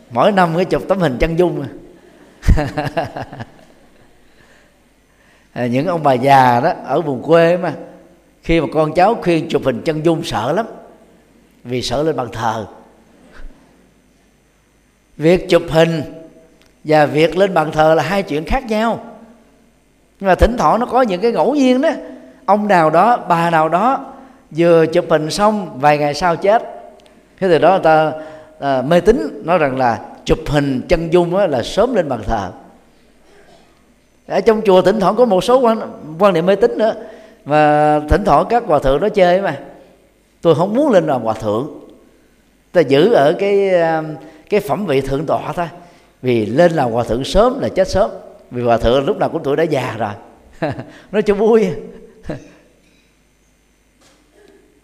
[0.09, 1.65] Mỗi năm cứ chụp tấm hình chân dung.
[5.53, 7.73] À, những ông bà già đó, ở vùng quê mà,
[8.43, 10.65] khi mà con cháu khuyên chụp hình chân dung sợ lắm,
[11.63, 12.65] vì sợ lên bàn thờ.
[15.17, 16.01] Việc chụp hình
[16.83, 19.15] và việc lên bàn thờ là hai chuyện khác nhau.
[20.19, 21.89] Nhưng mà thỉnh thoảng nó có những cái ngẫu nhiên đó.
[22.45, 24.12] Ông nào đó, bà nào đó
[24.57, 26.63] vừa chụp hình xong vài ngày sau chết.
[27.39, 28.11] Thế từ đó người ta
[28.59, 32.51] à, mê tín nói rằng là chụp hình chân dung là sớm lên bàn thờ.
[34.27, 35.79] Ở trong chùa thỉnh thoảng có một số quan,
[36.19, 36.93] quan niệm mê tín nữa
[37.45, 39.59] và thỉnh thoảng các hòa thượng đó chơi mà.
[40.41, 41.79] Tôi không muốn lên làm hòa thượng.
[42.71, 44.03] Ta giữ ở cái à,
[44.49, 45.67] cái phẩm vị thượng tọa thôi
[46.21, 48.09] vì lên làm hòa thượng sớm là chết sớm.
[48.51, 50.71] Vì hòa thượng lúc nào cũng tuổi đã già rồi.
[51.11, 51.67] Nó cho vui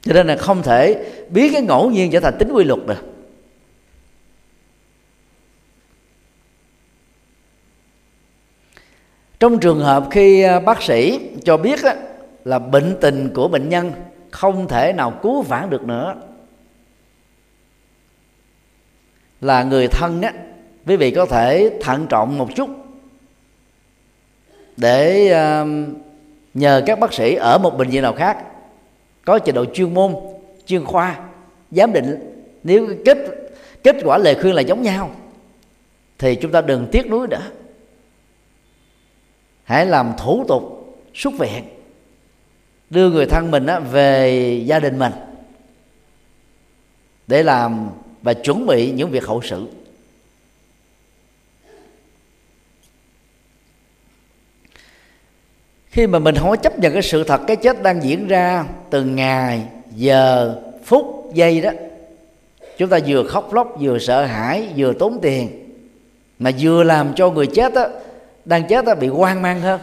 [0.09, 3.05] cho nên là không thể biến cái ngẫu nhiên trở thành tính quy luật được.
[9.39, 11.79] Trong trường hợp khi à, bác sĩ cho biết
[12.45, 13.91] là bệnh tình của bệnh nhân
[14.31, 16.15] không thể nào cứu vãn được nữa,
[19.41, 20.33] là người thân á,
[20.87, 22.69] quý vị có thể thận trọng một chút
[24.77, 25.65] để à,
[26.53, 28.37] nhờ các bác sĩ ở một bệnh viện nào khác
[29.29, 30.15] có trình độ chuyên môn,
[30.65, 31.19] chuyên khoa.
[31.71, 32.15] Giám định,
[32.63, 33.17] nếu kết
[33.83, 35.11] kết quả lời khuyên là giống nhau,
[36.17, 37.41] thì chúng ta đừng tiếc nuối nữa.
[39.63, 41.63] Hãy làm thủ tục, xuất viện,
[42.89, 45.13] đưa người thân mình về gia đình mình
[47.27, 47.89] để làm
[48.21, 49.67] và chuẩn bị những việc hậu sự.
[55.89, 58.65] Khi mà mình không có chấp nhận cái sự thật cái chết đang diễn ra
[58.89, 61.71] từng ngày giờ phút giây đó
[62.77, 65.69] chúng ta vừa khóc lóc vừa sợ hãi vừa tốn tiền
[66.39, 67.87] mà vừa làm cho người chết đó,
[68.45, 69.79] đang chết đó, bị hoang mang hơn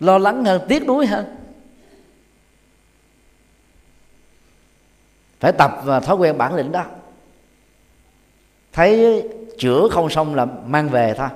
[0.00, 1.36] lo lắng hơn tiếc nuối hơn.
[5.40, 6.84] Phải tập và thói quen bản lĩnh đó.
[8.72, 9.22] Thấy
[9.58, 11.28] chữa không xong là mang về thôi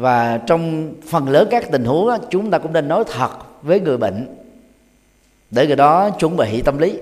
[0.00, 3.30] và trong phần lớn các tình huống đó, chúng ta cũng nên nói thật
[3.62, 4.26] với người bệnh.
[5.50, 6.98] Để người đó chuẩn bị tâm lý.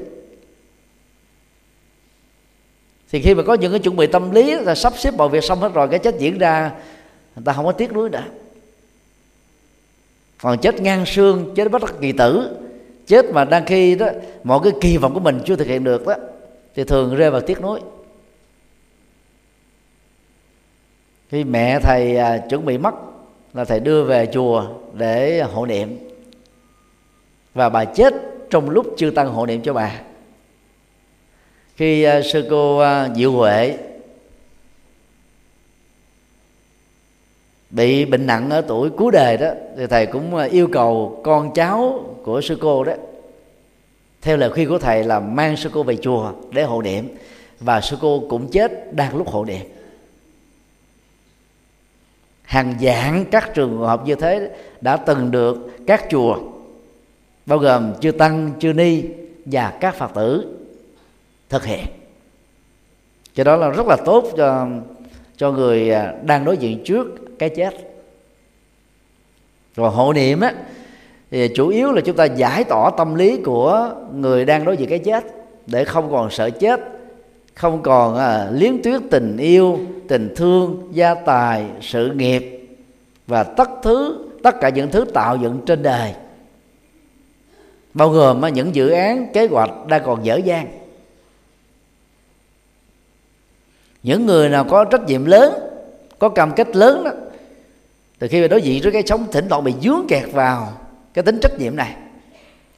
[3.10, 5.44] Thì khi mà có những cái chuẩn bị tâm lý là sắp xếp mọi việc
[5.44, 6.72] xong hết rồi cái chết diễn ra
[7.36, 8.24] người ta không có tiếc nuối nữa.
[10.42, 12.56] Còn chết ngang xương chết bất đắc kỳ tử
[13.06, 14.06] chết mà đang khi đó
[14.44, 16.14] mọi cái kỳ vọng của mình chưa thực hiện được đó
[16.74, 17.80] thì thường rơi vào tiếc nuối.
[21.28, 22.94] Khi mẹ thầy à, chuẩn bị mất
[23.54, 25.98] là thầy đưa về chùa để hộ niệm.
[27.54, 28.14] Và bà chết
[28.50, 30.00] trong lúc chưa tăng hộ niệm cho bà.
[31.76, 33.78] Khi à, sư cô à, diệu huệ
[37.70, 41.54] bị bệnh nặng ở tuổi cuối đời đó thì thầy cũng à, yêu cầu con
[41.54, 42.92] cháu của sư cô đó
[44.22, 47.08] theo lời khuyên của thầy là mang sư cô về chùa để hộ niệm.
[47.60, 49.66] Và sư cô cũng chết đang lúc hộ niệm
[52.48, 55.56] hàng dạng các trường hợp như thế đã từng được
[55.86, 56.38] các chùa,
[57.46, 59.02] bao gồm chư tăng, chư ni
[59.44, 60.56] và các phật tử
[61.48, 61.86] thực hiện.
[63.34, 64.68] Cho đó là rất là tốt cho
[65.36, 67.06] cho người à, đang đối diện trước
[67.38, 67.74] cái chết.
[69.76, 70.54] Rồi hộ niệm á,
[71.30, 74.88] thì chủ yếu là chúng ta giải tỏa tâm lý của người đang đối diện
[74.88, 75.24] cái chết
[75.66, 76.80] để không còn sợ chết
[77.58, 82.68] không còn à, liếm tuyết tình yêu tình thương gia tài sự nghiệp
[83.26, 86.14] và tất thứ tất cả những thứ tạo dựng trên đời.
[87.94, 90.68] Bao gồm à, những dự án kế hoạch đang còn dở dang.
[94.02, 95.52] Những người nào có trách nhiệm lớn
[96.18, 97.10] có cam kết lớn đó
[98.18, 100.72] từ khi mà đối diện với cái sống thỉnh thoảng bị dướng kẹt vào
[101.14, 101.94] cái tính trách nhiệm này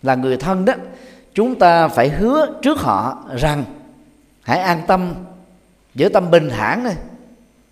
[0.03, 0.75] là người thân đó
[1.35, 3.65] chúng ta phải hứa trước họ rằng
[4.51, 5.15] hãy an tâm,
[5.95, 6.97] giữ tâm bình thản này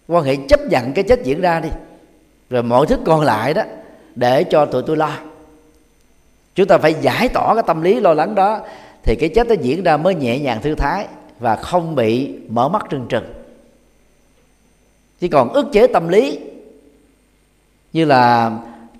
[0.09, 1.69] quan hệ chấp nhận cái chết diễn ra đi.
[2.51, 3.63] Rồi mọi thứ còn lại đó,
[4.15, 5.13] để cho tụi tôi lo.
[6.55, 8.61] Chúng ta phải giải tỏa cái tâm lý lo lắng đó,
[9.03, 11.07] thì cái chết nó diễn ra mới nhẹ nhàng thư thái
[11.39, 13.25] và không bị mở mắt trừng trừng.
[15.21, 16.39] Chỉ còn ức chế tâm lý,
[17.93, 18.53] như là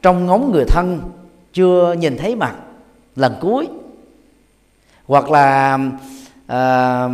[0.03, 1.01] trong ngóng người thân
[1.53, 2.55] chưa nhìn thấy mặt
[3.17, 3.69] lần cuối,
[5.07, 5.79] hoặc là
[6.49, 7.09] à,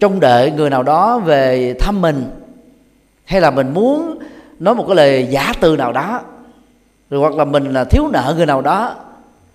[0.00, 2.30] trông đợi người nào đó về thăm mình
[3.24, 4.18] hay là mình muốn
[4.58, 6.20] nói một cái lời giả từ nào đó
[7.10, 8.94] rồi hoặc là mình là thiếu nợ người nào đó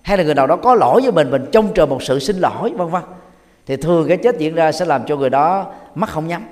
[0.02, 2.38] hay là người nào đó có lỗi với mình mình trông chờ một sự xin
[2.38, 3.02] lỗi vân vân.
[3.66, 6.42] Thì thường cái chết diễn ra sẽ làm cho người đó mắt không nhắm.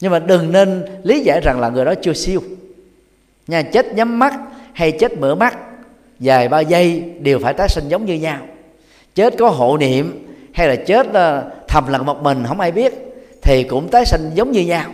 [0.00, 2.42] Nhưng mà đừng nên lý giải rằng là người đó chưa siêu.
[3.46, 4.34] Nha chết nhắm mắt
[4.72, 5.58] hay chết mở mắt
[6.20, 8.38] dài ba giây đều phải tái sinh giống như nhau.
[9.14, 12.94] Chết có hộ niệm hay là chết ờ, thầm lặng một mình không ai biết,
[13.42, 14.90] thì cũng tái sinh giống như nhau.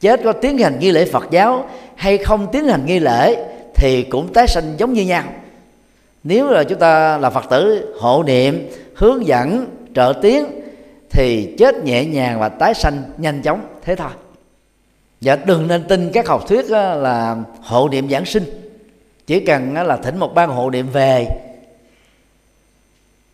[0.00, 4.02] Chết có tiến hành nghi lễ phật giáo hay không tiến hành nghi lễ thì
[4.02, 5.24] cũng tái sinh giống như nhau.
[6.24, 10.46] Nếu là chúng ta là phật tử hộ niệm, hướng dẫn, trợ tiến
[11.10, 14.10] thì chết nhẹ nhàng và tái sanh nhanh chóng thế thôi.
[15.20, 18.44] Và đừng nên tin các học thuyết ờ, là hộ niệm giảng sinh.
[19.26, 21.26] Chỉ cần ờ, là thỉnh một ban hộ niệm về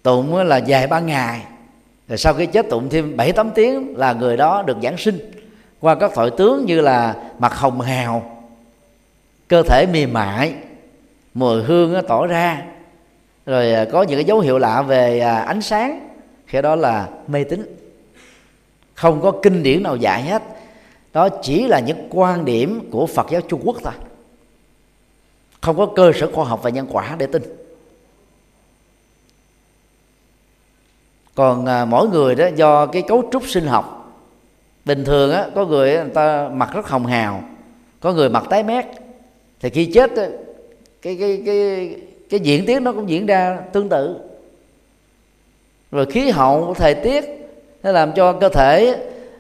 [0.03, 1.43] tụng là vài ba ngày.
[2.09, 5.19] Rồi sau khi chết tụng thêm bảy, tám tiếng là người đó được giảng sinh.
[5.81, 8.47] Qua các tội tướng như là mặt hồng hào,
[9.49, 10.55] cơ thể mềm mại,
[11.35, 12.63] mùi hương tỏ ra.
[13.47, 16.09] Rồi à, có những cái dấu hiệu lạ về à, ánh sáng,
[16.47, 17.77] khi đó là mê tín.
[18.95, 20.43] Không có kinh điển nào dạy hết.
[21.13, 23.93] Đó chỉ là những quan điểm của phật giáo trung quốc thôi.
[25.61, 27.60] Không có cơ sở khoa học và nhân quả để tin.
[31.41, 34.13] Còn à, mỗi người đó do cái cấu trúc sinh học.
[34.85, 37.43] Bình thường á có người người ta mặt rất hồng hào
[38.01, 38.85] có người mặt tái mét.
[39.61, 40.11] Thì khi chết
[41.03, 41.97] cái cái cái
[42.31, 44.17] cái diễn tiến nó cũng diễn ra tương tự.
[45.91, 47.25] Rồi khí hậu thời tiết
[47.83, 48.97] nó làm cho cơ thể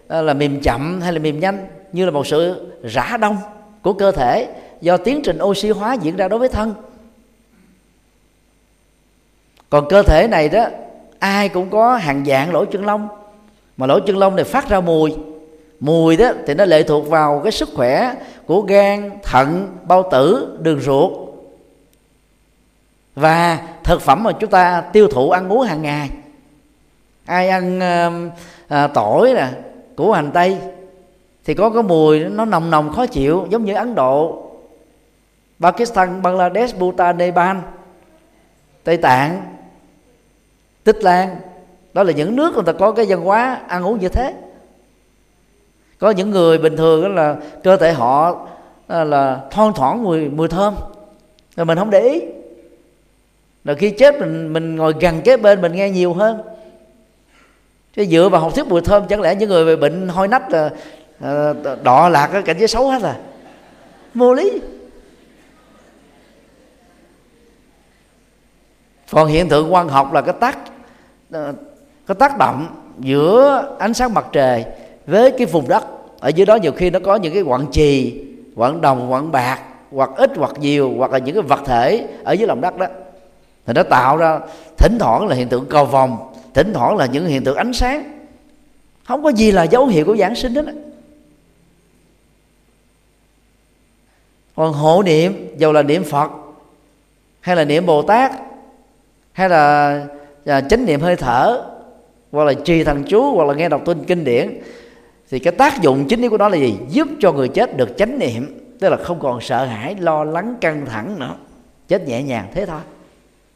[0.08, 3.36] là mềm chậm hay là mềm nhanh như là một sự rã đông
[3.82, 4.48] của cơ thể
[4.80, 6.74] do tiến trình oxy hóa diễn ra đối với thân.
[9.70, 10.66] Còn cơ thể này đó
[11.20, 13.08] ai cũng có hàng dạng lỗ chân lông.
[13.76, 15.14] Mà lỗ chân lông này phát ra mùi.
[15.80, 18.14] Mùi đó thì nó lệ thuộc vào cái sức khỏe
[18.46, 21.12] của gan thận bao tử đường ruột.
[23.14, 26.10] Và thực phẩm mà chúng ta tiêu thụ ăn uống hàng ngày.
[27.26, 27.80] Ai ăn
[28.68, 29.48] à, tỏi nè
[29.96, 30.58] củ hành tây
[31.44, 34.42] thì có cái mùi nó nồng nồng khó chịu giống như ấn độ
[35.60, 37.56] pakistan bangladesh bhutan nepal
[38.84, 39.42] tây tạng
[40.84, 41.36] tích lan.
[41.92, 44.34] Đó là những nước người ta có cái văn hóa ăn uống như thế.
[45.98, 48.46] Có những người bình thường đó là cơ thể họ
[48.86, 50.74] à, là thoang thoảng mùi mùi thơm.
[51.56, 52.20] Rồi mình không để ý.
[53.64, 56.42] Rồi khi chết mình mình ngồi gần kế bên mình nghe nhiều hơn.
[57.96, 60.50] Chứ dựa vào học thuyết mùi thơm, chẳng lẽ những người bị bệnh hôi nách
[60.50, 60.70] là
[61.20, 63.16] à, đọ lạc cái cảnh giới xấu hết à?
[64.14, 64.60] Vô lý.
[69.10, 70.58] Còn hiện tượng quan học là cái tác
[71.30, 71.52] ờ,
[72.06, 72.66] cái tác động
[72.98, 74.64] giữa ánh sáng mặt trời
[75.06, 75.84] với cái vùng đất.
[76.20, 78.22] Ở dưới đó nhiều khi nó có những cái quặng trì
[78.56, 82.32] quặng đồng, quặng bạc, hoặc ít, hoặc nhiều, hoặc là những cái vật thể ở
[82.32, 82.86] dưới lòng đất đó.
[83.66, 84.40] Thì nó tạo ra,
[84.78, 88.20] thỉnh thoảng là hiện tượng cầu vòng thỉnh thoảng là những hiện tượng ánh sáng.
[89.04, 90.64] Không có gì là dấu hiệu của giảng sinh hết
[94.60, 96.30] còn hộ niệm dầu là niệm phật
[97.40, 98.32] hay là niệm bồ tát
[99.32, 100.06] hay là
[100.44, 101.62] à, chánh niệm hơi thở
[102.32, 104.60] hoặc là trì thần chú hoặc là nghe đọc kinh kinh điển
[105.30, 106.74] thì cái tác dụng chính yếu của nó là gì?
[106.88, 110.56] Giúp cho người chết được chánh niệm tức là không còn sợ hãi lo lắng
[110.60, 111.34] căng thẳng nữa.
[111.88, 112.80] Chết nhẹ nhàng thế thôi.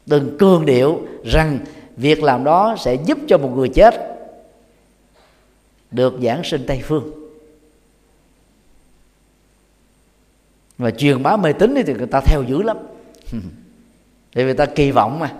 [0.05, 1.59] Đừng cương điệu rằng
[1.97, 4.17] việc làm đó sẽ giúp cho một người chết
[5.91, 7.11] được giảng sinh tây phương.
[10.77, 12.77] Và truyền bá mê tín thì người ta theo dữ lắm.
[14.33, 15.33] Vì người ta kỳ vọng mà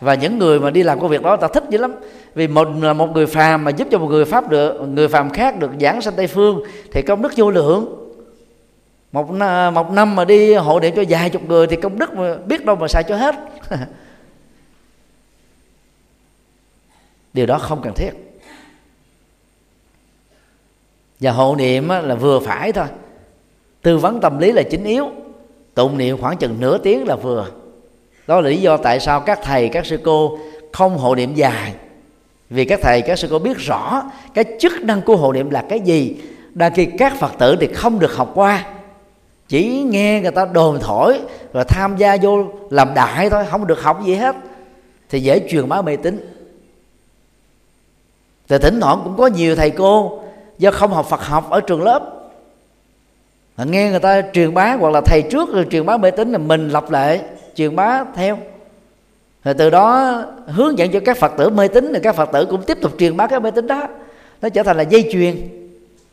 [0.00, 1.94] và những người mà đi làm công việc đó ta thích dữ lắm.
[2.34, 5.30] Vì một là một người phàm mà giúp cho một người pháp được, người phàm
[5.30, 8.04] khác được giảng sanh tây phương, thì công đức vô lượng.
[9.12, 9.30] Một
[9.74, 12.64] một năm mà đi hộ niệm cho vài chục người thì công đức mà biết
[12.64, 13.34] đâu mà xài cho hết.
[17.32, 18.10] Điều đó không cần thiết.
[21.20, 22.86] Và hộ niệm là vừa phải thôi.
[23.82, 25.10] Tư vấn tâm lý là chính yếu.
[25.74, 27.46] Tụng niệm khoảng chừng nửa tiếng là vừa
[28.28, 30.38] đó là lý do tại sao các thầy, các sư cô
[30.72, 31.72] không hộ niệm dài.
[32.50, 34.02] Vì các thầy, các sư cô biết rõ
[34.34, 36.16] cái chức năng của hộ niệm là cái gì.
[36.54, 38.64] Đang khi các phật tử thì không được học qua.
[39.48, 41.20] Chỉ nghe người ta đồn thổi
[41.52, 44.36] rồi tham gia vô làm đại thôi, không được học gì hết.
[45.08, 46.34] Thì dễ truyền bá mê tín.
[48.48, 50.20] Thì thỉnh thoảng cũng có nhiều thầy cô
[50.58, 52.02] do không học Phật học ở trường lớp.
[53.56, 56.38] Nghe người ta truyền bá hoặc là thầy trước rồi truyền bá mê tín là
[56.38, 57.20] mình lập lại
[57.54, 58.38] truyền bá theo.
[59.44, 62.46] Rồi từ đó hướng dẫn cho các phật tử mê tín thì các phật tử
[62.50, 63.88] cũng tiếp tục truyền bá cái mê tín đó.
[64.42, 65.48] Nó trở thành là dây chuyền,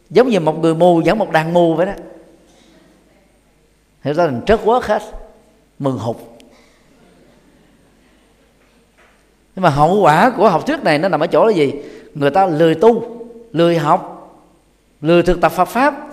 [0.10, 1.94] giống như một người mù dẫn một đàn mù vậy đó.
[4.04, 5.02] Thì ta thành trớt quá hết
[5.80, 6.16] mừng hụt.
[9.56, 11.74] Nhưng mà hậu quả của học thuyết này nó nằm ở chỗ là gì?
[12.14, 13.18] Người ta lười tu,
[13.52, 14.32] lười học,
[15.02, 16.08] lười thực tập Phật pháp,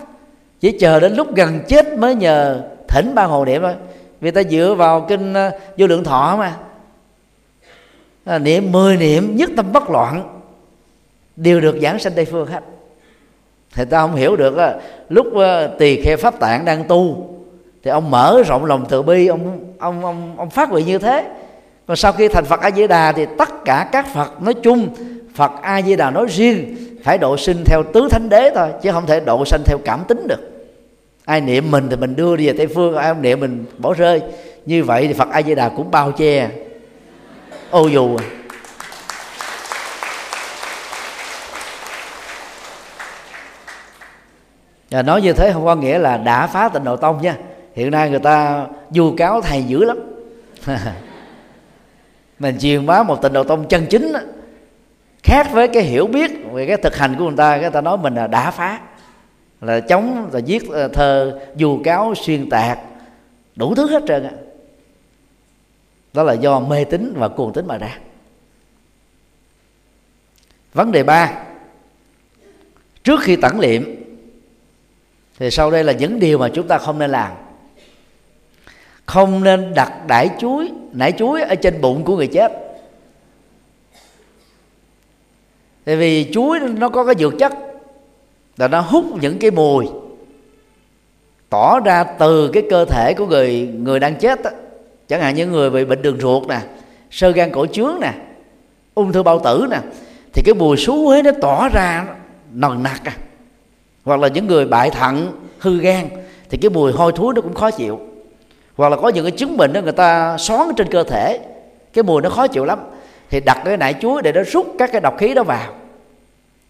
[0.59, 3.73] chỉ chờ đến lúc gần chết mới nhờ thỉnh ba hồ niệm thôi
[4.23, 6.55] vì ta dựa vào kinh ờ, vô lượng thọ mà.
[8.25, 10.39] À, niệm mười niệm nhất tâm bất loạn
[11.35, 12.59] đều được giảng sanh tây phương hết.
[13.75, 17.29] Thì ta không hiểu được ờ, lúc ờ, tỳ kheo pháp tạng đang tu
[17.83, 21.25] thì ông mở rộng lòng từ bi ông ông ông ông phát nguyện như thế.
[21.87, 24.95] Còn sau khi thành phật a di đà thì tất cả các phật nói chung
[25.35, 28.91] phật a di đà nói riêng phải độ sinh theo tứ thánh đế thôi chứ
[28.91, 30.52] không thể độ sinh theo cảm tính được
[31.25, 33.93] ai niệm mình thì mình đưa đi về tây phương ai không niệm mình bỏ
[33.93, 34.21] rơi.
[34.65, 36.49] Như vậy thì phật a di đà cũng bao che.
[37.69, 38.23] Ô dù à.
[44.93, 47.35] và nói như thế không có nghĩa là đã phá tịnh độ tông nha.
[47.75, 49.97] Hiện nay người ta du cáo thầy dữ lắm.
[52.39, 54.19] Mình truyền bá một tịnh độ tông chân chính đó,
[55.23, 57.97] khác với cái hiểu biết về cái thực hành của người ta người ta nói
[57.97, 58.79] mình là đã phá
[59.63, 62.79] là chống, là viết thơ dù cáo, xuyên tạc,
[63.55, 64.31] đủ thứ hết trơn á.
[66.13, 67.99] Đó là do mê tín và cuồng tín mà ra.
[70.73, 71.43] Vấn đề ba,
[73.03, 73.83] trước khi tẩn liệm,
[75.39, 77.31] thì sau đây là những điều mà chúng ta không nên làm.
[79.05, 82.51] Không nên đặt đải chuối, nải chuối ở trên bụng của người chết.
[85.83, 87.53] Tại vì chuối nó có cái dược chất
[88.57, 89.85] là nó hút những cái mùi,
[91.49, 94.49] tỏ ra từ cái cơ thể của người người đang chết đó.
[95.07, 96.59] chẳng hạn như người bị bệnh đường ruột nè,
[97.11, 98.13] sơ gan cổ trướng nè,
[98.93, 99.77] ung thư bao tử nè,
[100.33, 102.05] thì cái mùi xú huế nó tỏ ra
[102.51, 103.13] nồng nặc à.
[104.05, 106.09] Hoặc là những người bại thận, hư gan,
[106.49, 107.99] thì cái mùi hôi thối nó cũng khó chịu.
[108.75, 111.39] Hoặc là có những cái chứng bệnh đó người ta xoắn trên cơ thể,
[111.93, 112.79] cái mùi nó khó chịu lắm.
[113.29, 115.73] Thì đặt cái nải chuối để nó rút các cái độc khí đó vào.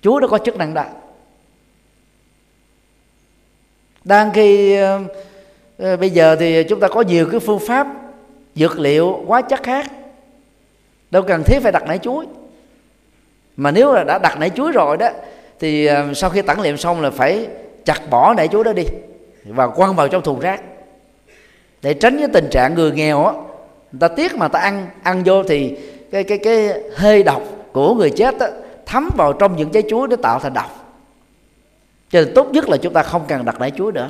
[0.01, 0.83] Chuối nó có chức năng đó
[4.03, 7.87] đang khi uh, bây giờ thì chúng ta có nhiều cái phương pháp
[8.55, 9.91] dược liệu hóa chất khác.
[11.11, 12.25] Đâu cần thiết phải đặt nải chuối.
[13.57, 15.09] Mà nếu là đã đặt nải chuối rồi đó
[15.59, 17.47] thì uh, sau khi tản liệm xong là phải
[17.85, 18.85] chặt bỏ nải chuối đó đi
[19.45, 20.61] và quăng vào trong thùng rác.
[21.81, 23.33] Để tránh cái tình trạng người nghèo á
[23.91, 25.77] người ta tiếc mà ta ăn ăn vô thì
[26.11, 27.41] cái cái cái hơi độc
[27.71, 28.47] của người chết đó,
[28.85, 30.82] thấm vào trong những trái chuối để tạo thành độc
[32.13, 34.09] cho nên tốt nhất là chúng ta không cần đặt đại chuối nữa.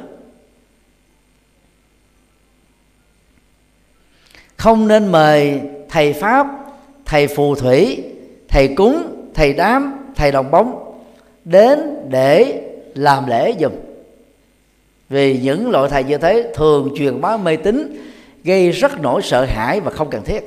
[4.57, 6.47] Không nên mời thầy pháp
[7.05, 8.03] thầy phù thủy
[8.49, 10.99] thầy cúng thầy đám thầy đồng bóng
[11.45, 11.79] đến
[12.09, 12.61] để
[12.95, 13.71] làm lễ dùm
[15.09, 18.05] vì những loại thầy như thế thường truyền bá mê tín
[18.43, 20.43] gây rất nỗi sợ hãi và không cần thiết.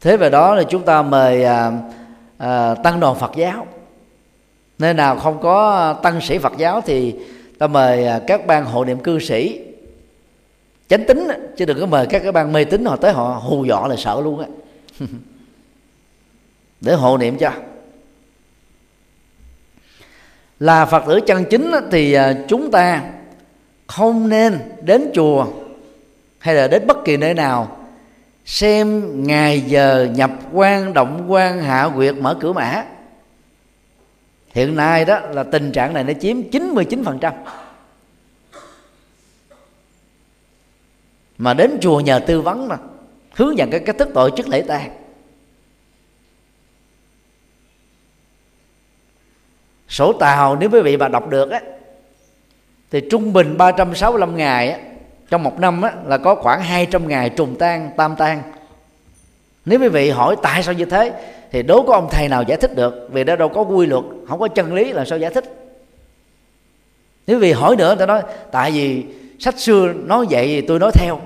[0.00, 1.72] Thế về đó là chúng ta mời à,
[2.38, 3.66] à, tăng đoàn phật giáo
[4.78, 7.14] nơi nào không có tăng sĩ phật giáo thì
[7.58, 9.60] ta mời à, các ban hộ niệm cư sĩ.
[10.88, 13.66] Chánh tính chứ đừng có mời các cái ban mê tín họ tới họ hù
[13.66, 14.46] dọ là sợ luôn á.
[16.80, 17.52] Để hộ niệm cho.
[20.60, 23.02] Là phật tử chân chính thì à, chúng ta
[23.86, 25.46] không nên đến chùa
[26.38, 27.76] hay là đến bất kỳ nơi nào
[28.44, 32.84] xem ngày giờ nhập quan, động quan, hạ quyệt mở cửa mã
[34.50, 37.32] hiện nay đó là tình trạng này nó chiếm 99%
[41.38, 42.76] mà đến chùa nhờ tư vấn mà
[43.34, 44.90] hướng dẫn cái cách thức tổ chức lễ tang.
[49.88, 51.60] Sổ tàu nếu quý vị mà đọc được á
[52.90, 54.78] thì trung bình 365 ngày á,
[55.30, 58.42] trong một năm á, là có khoảng 200 ngày trùng tan tam tan
[59.64, 61.12] nếu quý vị hỏi tại sao như thế
[61.50, 63.08] thì đố có ông thầy nào giải thích được?
[63.12, 65.44] Vì đó đâu có quy luật, không có chân lý làm sao giải thích?
[67.26, 68.22] Nếu vì hỏi nữa ta nói,
[68.52, 69.04] tại vì
[69.38, 71.20] sách xưa nói vậy thì tôi nói theo.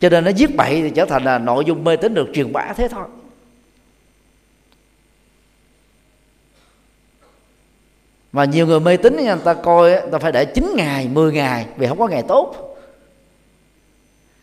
[0.00, 2.52] Cho nên nó giết bậy thì trở thành là nội dung mê tín được truyền
[2.52, 3.04] bá thế thôi.
[8.32, 11.32] Mà nhiều người mê tín người ta coi người ta phải để 9 ngày 10
[11.32, 12.76] ngày vì không có ngày tốt.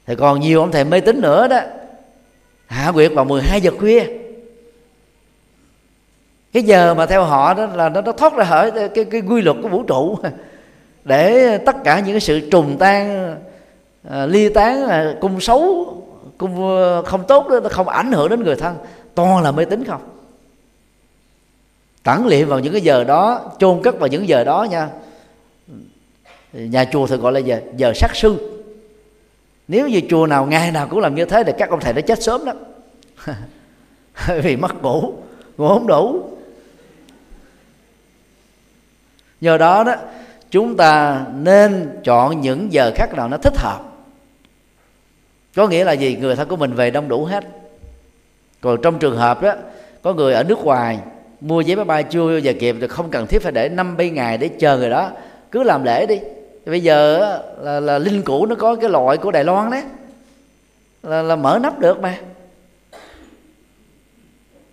[0.05, 1.59] Thì còn nhiều ông thầy mê tín nữa đó,
[2.67, 4.20] hạ quyệt vào 12 giờ khuya
[6.53, 9.41] cái giờ mà theo họ đó là nó, nó thoát ra khỏi cái, cái, quy
[9.41, 10.17] luật của vũ trụ.
[11.05, 13.35] Để tất cả những cái sự trùng tan
[14.09, 15.93] à, ly tán à, cung xấu
[16.37, 18.75] cung à, không tốt đó nó không ảnh hưởng đến người thân.
[19.15, 20.01] Toàn là mê tín không?
[22.03, 24.89] Tản liệm vào những cái giờ đó chôn cất vào những giờ đó nha.
[26.53, 28.61] Nhà chùa thường gọi là giờ giờ sát sư.
[29.67, 32.01] Nếu như chùa nào ngày nào cũng làm như thế thì các ông thầy đã
[32.01, 32.57] chết sớm lắm
[34.43, 35.13] vì mất ngủ
[35.57, 36.23] ngủ không đủ
[39.41, 39.95] do đó đó
[40.51, 43.79] chúng ta nên chọn những giờ khác nào nó thích hợp.
[45.55, 46.15] Có nghĩa là gì?
[46.15, 47.43] Người thân của mình về đông đủ hết.
[48.61, 49.53] Còn trong trường hợp đó
[50.01, 50.99] có người ở nước ngoài
[51.41, 54.09] mua vé máy bay chưa giờ kịp thì không cần thiết phải để năm bảy
[54.09, 55.11] ngày để chờ người đó.
[55.51, 56.19] Cứ làm lễ đi.
[56.65, 57.19] Bây giờ
[57.59, 59.83] là, là linh cũ nó có cái loại của đài loan đấy.
[61.03, 62.17] Là, là mở nắp được mà.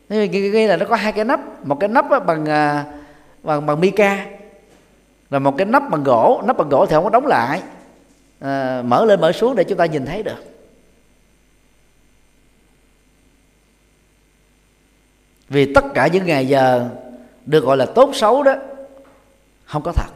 [0.08, 1.66] Nghĩa là nó có hai cái nắp.
[1.66, 2.44] Một cái nắp à, bằng
[3.42, 4.26] bằng bằng mica
[5.30, 7.62] là một cái nắp bằng gỗ nắp bằng gỗ thì không có đóng lại.
[8.40, 10.44] À, mở lên mở xuống để chúng ta nhìn thấy được.
[15.48, 16.88] Vì tất cả những ngày giờ
[17.46, 18.54] được gọi là tốt xấu đó
[19.64, 20.10] không có thật.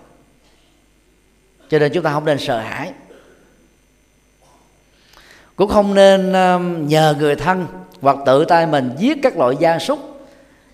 [1.68, 2.92] Cho nên chúng ta không nên sợ hãi.
[5.56, 7.66] Cũng không nên um, nhờ người thân
[8.00, 9.98] hoặc tự tay mình giết các loại gia súc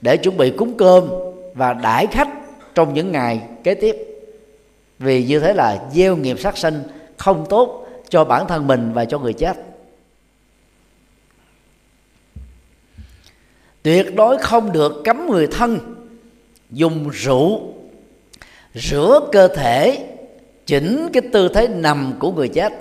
[0.01, 1.09] để chuẩn bị cúng cơm
[1.55, 2.29] và đãi khách
[2.75, 4.08] trong những ngày kế tiếp
[4.99, 6.83] vì như thế là gieo nghiệp sát sinh
[7.17, 9.57] không tốt cho bản thân mình và cho người chết.
[13.83, 15.95] Tuyệt đối không được cấm người thân
[16.71, 17.75] dùng rượu,
[18.75, 20.09] rửa cơ thể,
[20.67, 22.73] chỉnh cái tư thế nằm của người chết,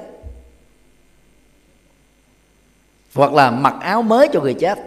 [3.13, 4.79] hoặc là mặc áo mới cho người chết.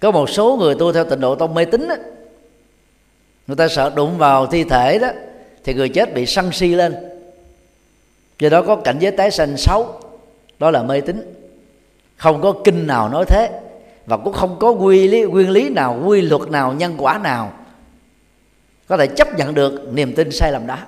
[0.00, 1.88] Có một số người tu theo tịnh độ tông mê tín
[3.46, 5.08] người ta sợ đụng vào thi thể đó
[5.64, 6.94] thì người chết bị sân si lên.
[8.38, 10.00] Do đó có cảnh giới tái sanh xấu
[10.58, 11.34] đó là mê tín.
[12.16, 13.60] Không có kinh nào nói thế
[14.06, 17.52] và cũng không có quy lý nguyên lý nào quy luật nào nhân quả nào
[18.88, 20.78] có thể chấp nhận được niềm tin sai lầm đó.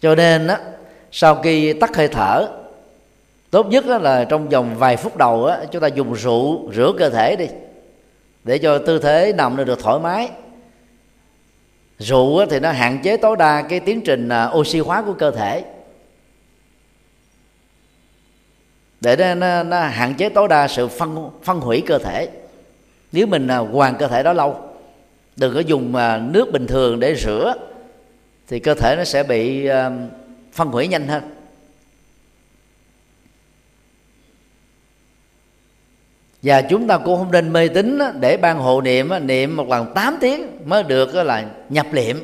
[0.00, 0.60] Cho nên á
[1.12, 2.48] sau khi tắt hơi thở
[3.50, 7.10] tốt nhất là trong vòng vài phút đầu á, chúng ta dùng rượu rửa cơ
[7.10, 7.46] thể đi
[8.46, 10.30] để cho tư thế nằm được thoải mái.
[11.98, 15.30] Rượu thì nó hạn chế tối đa cái tiến trình à, oxy hóa của cơ
[15.30, 15.64] thể.
[19.00, 22.28] Để nó, nó, nó hạn chế tối đa sự phân phân hủy cơ thể.
[23.12, 24.60] Nếu mình à, hoàn cơ thể đó lâu
[25.36, 27.54] đừng có dùng à, nước bình thường để rửa
[28.48, 29.68] thì cơ thể nó sẽ bị
[30.52, 31.35] phân hủy nhanh hơn.
[36.46, 39.94] Và chúng ta cũng không nên mê tín để ban hộ niệm niệm một lần
[39.94, 42.16] 8 tiếng mới được là nhập niệm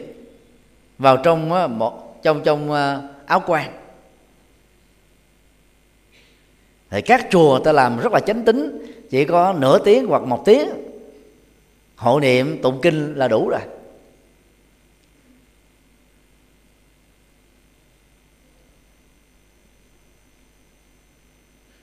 [0.98, 1.48] vào trong
[1.78, 3.70] một, trong trong à, áo quan.
[6.90, 10.42] Thì các chùa ta làm rất là chánh tính chỉ có nửa tiếng hoặc một
[10.44, 10.68] tiếng.
[11.96, 13.60] Hộ niệm tụng kinh là đủ rồi.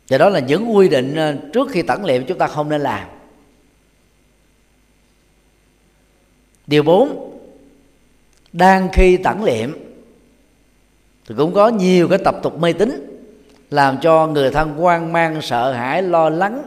[0.09, 2.81] Và đó là những quy định ờ, trước khi tẩn liệm chúng ta không nên
[2.81, 3.07] làm.
[6.67, 7.39] Điều bốn
[8.51, 9.71] đang khi tẩn liệm
[11.27, 13.21] thì cũng có nhiều cái tập tục mê tín
[13.69, 16.63] làm cho người thân hoang mang sợ hãi lo lắng.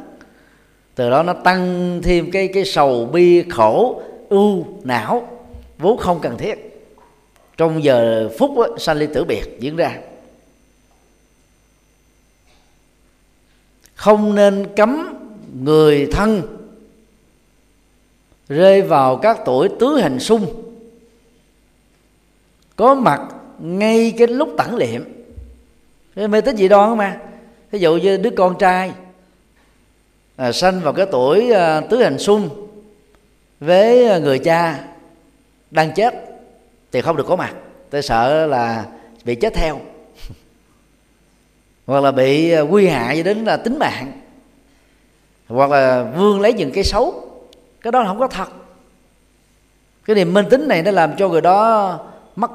[0.94, 5.28] Từ đó nó tăng thêm cái cái sầu bi khổ ưu não
[5.78, 6.84] vốn không cần thiết.
[7.56, 9.98] Trong giờ phút đó, sanh ly tử biệt diễn ra.
[14.02, 15.14] Không nên cấm
[15.62, 16.42] người thân
[18.48, 20.46] rơi vào các tuổi tứ hành xung
[22.76, 23.20] có mặt
[23.58, 25.04] ngay cái lúc tẩn liệm.
[26.16, 27.18] Cái mê tín dị đoan không mà
[27.70, 28.92] ví dụ như đứa con trai
[30.36, 32.68] à, sanh vào cái tuổi à, tứ hành xung
[33.60, 34.84] với người cha
[35.70, 36.14] đang chết
[36.92, 37.54] thì không được có mặt.
[37.90, 38.86] Tôi sợ là
[39.24, 39.80] bị chết theo
[41.92, 44.12] hoặc là bị ờ, nguy hại đến là tính mạng,
[45.48, 47.14] hoặc là vương lấy những cái xấu.
[47.80, 48.48] Cái đó là không có thật.
[50.04, 51.98] Cái niềm minh tính này nó làm cho người đó
[52.36, 52.50] mất,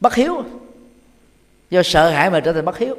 [0.00, 0.42] bất hiếu.
[1.70, 2.94] Do sợ hãi mà trở thành bất hiếu.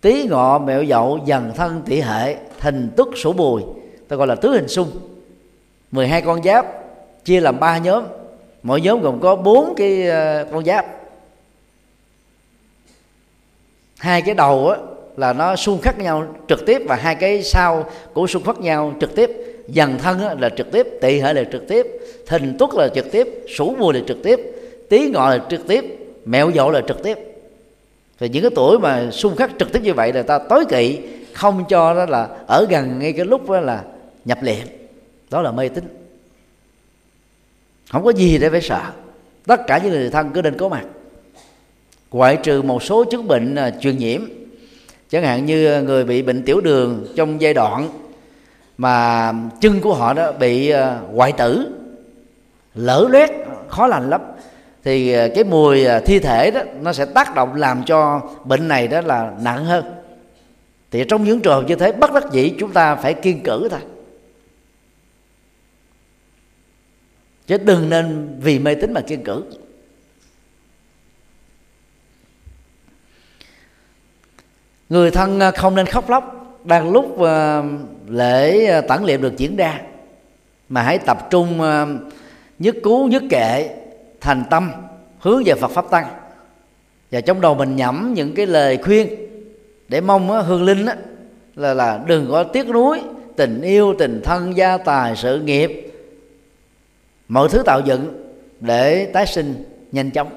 [0.00, 3.62] Tí ngọ mẹo dậu dần thân tỷ hệ, thành tức sổ bùi,
[4.08, 4.90] ta gọi là tứ hình xung.
[5.90, 6.66] 12 con giáp,
[7.24, 8.04] chia làm ba nhóm.
[8.62, 10.95] Mỗi nhóm gồm có bốn cái ờ, con giáp
[13.98, 14.78] hai cái đầu á,
[15.16, 18.94] là nó xung khắc nhau trực tiếp và hai cái sau cũng xung khắc nhau
[19.00, 19.30] trực tiếp.
[19.68, 21.86] Dần thân á, là trực tiếp tỵ hệ là trực tiếp
[22.26, 24.40] thìn tuất là trực tiếp sủ mùi là trực tiếp
[24.88, 25.84] tý ngọ là trực tiếp
[26.24, 27.18] mẹo dậu là trực tiếp.
[28.18, 30.98] Thì những cái tuổi mà xung khắc trực tiếp như vậy là ta tối kỵ
[31.32, 33.82] không cho đó là ở gần ngay cái lúc đó là
[34.24, 34.66] nhập liệm
[35.30, 35.84] đó là mê tín.
[37.90, 38.80] Không có gì để phải sợ.
[39.46, 40.84] Tất cả những người thân cứ nên có mặt
[42.16, 44.20] ngoại trừ một số chứng bệnh à, truyền nhiễm.
[45.10, 47.90] Chẳng hạn như người bị bệnh tiểu đường trong giai đoạn
[48.78, 51.72] mà chân của họ đó bị à, hoại tử
[52.74, 53.30] lỡ loét,
[53.68, 54.20] khó lành lắm,
[54.84, 58.88] thì à, cái mùi thi thể đó nó sẽ tác động làm cho bệnh này
[58.88, 59.84] đó là nặng hơn.
[60.90, 63.68] Thì trong những trường hợp như thế, bất đắc dĩ chúng ta phải kiên cử
[63.70, 63.80] thôi.
[67.46, 69.42] Chứ đừng nên vì mê tín mà kiên cử.
[74.88, 76.32] Người thân à, không nên khóc lóc.
[76.64, 77.62] Đang lúc à,
[78.08, 79.80] lễ à, tản liệm được diễn ra,
[80.68, 81.60] mà hãy tập trung
[82.58, 83.76] nhất cú nhất kệ,
[84.20, 84.72] thành tâm,
[85.18, 86.06] hướng về Phật pháp tăng.
[87.10, 89.08] Và trong đầu mình nhẩm những cái lời khuyên
[89.88, 90.86] để mong hương linh
[91.56, 93.00] là là đừng có tiếc nuối
[93.36, 95.92] tình yêu, tình thân, gia tài, sự nghiệp,
[97.28, 98.26] mọi thứ tạo dựng
[98.60, 100.28] để tái sinh nhanh chóng.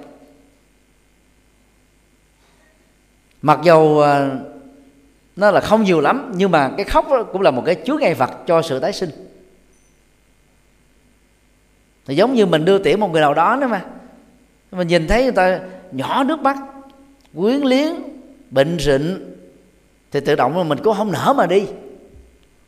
[3.42, 4.38] Mặc dù ờ,
[5.36, 8.14] nó là không nhiều lắm, nhưng mà cái khóc cũng là một cái chứa ngại
[8.14, 9.10] vật cho sự tái sinh.
[12.06, 13.86] Thì giống như mình đưa tiễn một người nào đó nữa mà,
[14.72, 15.60] mình nhìn thấy người ta
[15.92, 16.58] nhỏ nước mắt,
[17.36, 17.96] quyến liếng
[18.52, 19.36] bệnh rịnh
[20.12, 21.64] thì tự động là mình cũng không nở mà đi.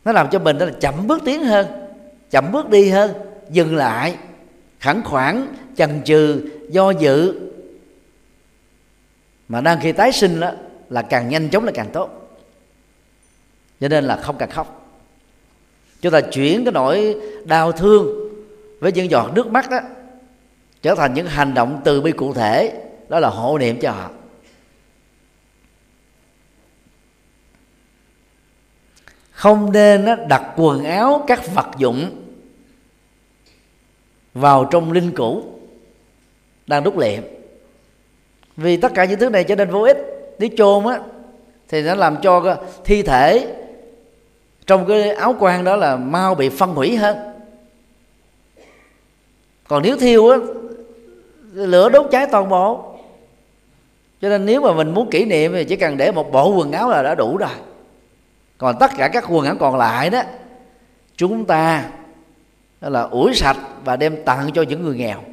[0.05, 1.67] Nó làm cho mình đó là chậm bước tiến hơn,
[2.31, 3.11] chậm bước đi hơn,
[3.49, 4.15] dừng lại,
[4.79, 7.50] khẳng khoản chần chừ, do dự
[9.51, 10.51] mà đang khi tái sinh đó,
[10.89, 12.09] là càng nhanh chóng là càng tốt.
[13.79, 14.97] Cho nên là không cần khóc.
[16.01, 18.29] Chúng ta chuyển cái nỗi đau thương
[18.79, 19.79] với những giọt nước mắt đó,
[20.81, 24.09] trở thành những hành động từ bi cụ thể, đó là hộ niệm cho họ.
[29.31, 32.23] Không nên đặt quần áo các vật dụng
[34.33, 35.43] vào trong linh cữu
[36.67, 37.23] đang đúc liệm
[38.57, 39.97] vì tất cả những thứ này trở nên vô ích.
[40.39, 40.99] Nếu chôn á,
[41.69, 43.55] thì nó làm cho thi thể
[44.67, 47.31] trong cái áo quan đó là mau bị phân hủy hơn
[49.71, 50.37] còn nếu thiêu á,
[51.53, 52.95] lửa đốt cháy toàn bộ.
[54.21, 56.71] Cho nên nếu mà mình muốn kỷ niệm thì chỉ cần để một bộ quần
[56.71, 57.49] áo là đã đủ rồi.
[58.57, 60.21] Còn tất cả các quần áo còn lại đó,
[61.15, 61.89] chúng ta
[62.81, 65.23] là ủi sạch và đem tặng cho những người nghèo.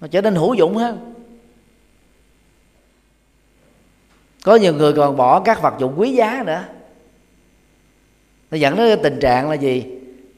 [0.00, 1.11] Nó trở nên hữu dụng hơn.
[4.44, 6.64] Có nhiều người còn bỏ các vật dụng quý giá nữa.
[8.50, 9.84] Nó dẫn đến tình trạng là gì?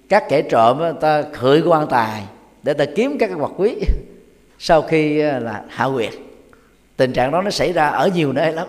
[0.09, 2.23] Các kẻ trộm ta khởi quan tài
[2.63, 3.77] để ta kiếm các vật quý.
[4.59, 6.13] Sau khi là hạ quyệt.
[6.97, 8.69] Tình trạng đó nó xảy ra ở nhiều nơi lắm.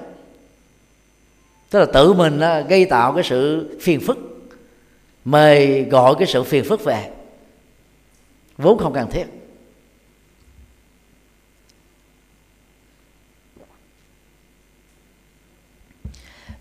[1.70, 4.18] Tức là tự mình gây tạo cái sự phiền phức,
[5.26, 7.10] mời gọi cái sự phiền phức về.
[8.58, 9.26] Vốn không cần thiết.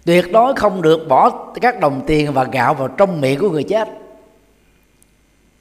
[0.05, 1.31] Tuyệt đối không được bỏ
[1.61, 3.89] các đồng tiền và gạo vào trong miệng của người chết.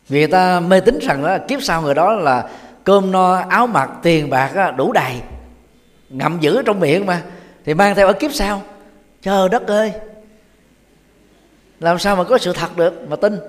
[0.07, 2.49] Vì người ta mê tín rằng đó kiếp sau người đó là
[2.83, 5.13] cơm no, áo mặc, tiền bạc đủ đầy,
[6.09, 7.21] ngậm giữ trong miệng mà,
[7.65, 8.61] thì mang theo ở kiếp sau.
[9.21, 9.93] Trời đất ơi!
[11.79, 13.39] Làm sao mà có sự thật được mà tin?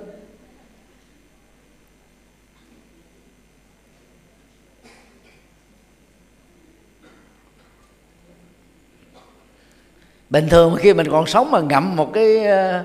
[10.30, 12.84] Bình thường khi mình còn sống mà ngậm một cái ờ,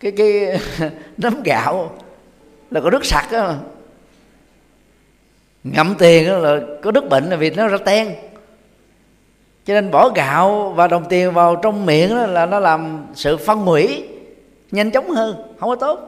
[0.00, 0.60] cái cái
[1.16, 1.92] nấm gạo
[2.70, 3.56] là có nước sặc á.
[5.64, 8.14] Ngậm tiền là có nước bệnh là vì nó ra ten.
[9.64, 13.36] Cho nên bỏ gạo và đồng tiền vào trong miệng đó là nó làm sự
[13.36, 14.08] phân hủy,
[14.70, 16.00] nhanh chóng hơn, không có tốt.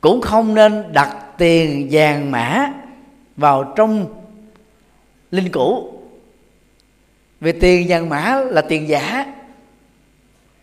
[0.00, 2.72] Cũng không nên đặt tiền vàng mã
[3.36, 4.06] vào trong
[5.30, 5.93] linh cữu
[7.44, 9.26] vì tiền vàng mã là tiền giả.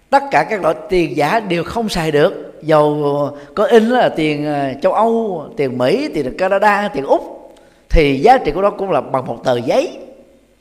[0.10, 2.54] Tất cả các loại tiền giả đều không xài được.
[2.62, 7.54] Dầu có in là tiền ờ, châu âu, tiền mỹ, tiền canada, tiền úc,
[7.90, 9.98] thì giá trị của nó cũng là bằng một tờ giấy.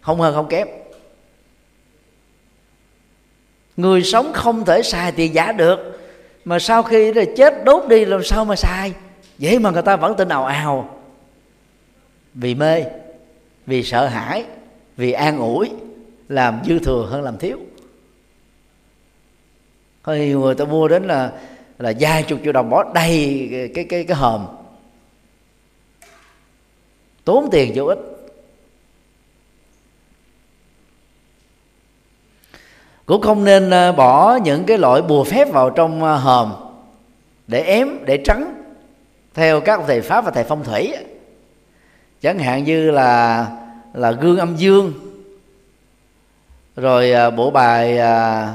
[0.00, 0.68] Không hơn, không kém.
[3.76, 6.00] Người sống không thể xài tiền giả được.
[6.44, 8.92] Mà sau khi chết đốt đi, làm sao mà xài?
[9.38, 10.98] Vậy mà người ta vẫn tin ào ào.
[12.34, 12.84] Vì mê,
[13.66, 14.44] vì sợ hãi,
[14.96, 15.70] vì an ủi
[16.30, 17.58] làm dư thừa hơn làm thiếu.
[20.02, 21.32] Có nhiều người ta mua đến là
[21.78, 24.46] là vài chục triệu đồng bỏ đầy cái cái cái, cái hòm.
[27.24, 27.98] Tốn tiền vô ích.
[33.06, 36.52] Cũng không nên à, bỏ những cái loại bùa phép vào trong à, hòm
[37.46, 38.62] để ém để trắng
[39.34, 40.92] theo các thầy pháp và thầy phong thủy.
[42.20, 43.46] Chẳng hạn như là
[43.94, 45.09] là gương âm dương
[46.76, 48.54] rồi à, bộ bài à,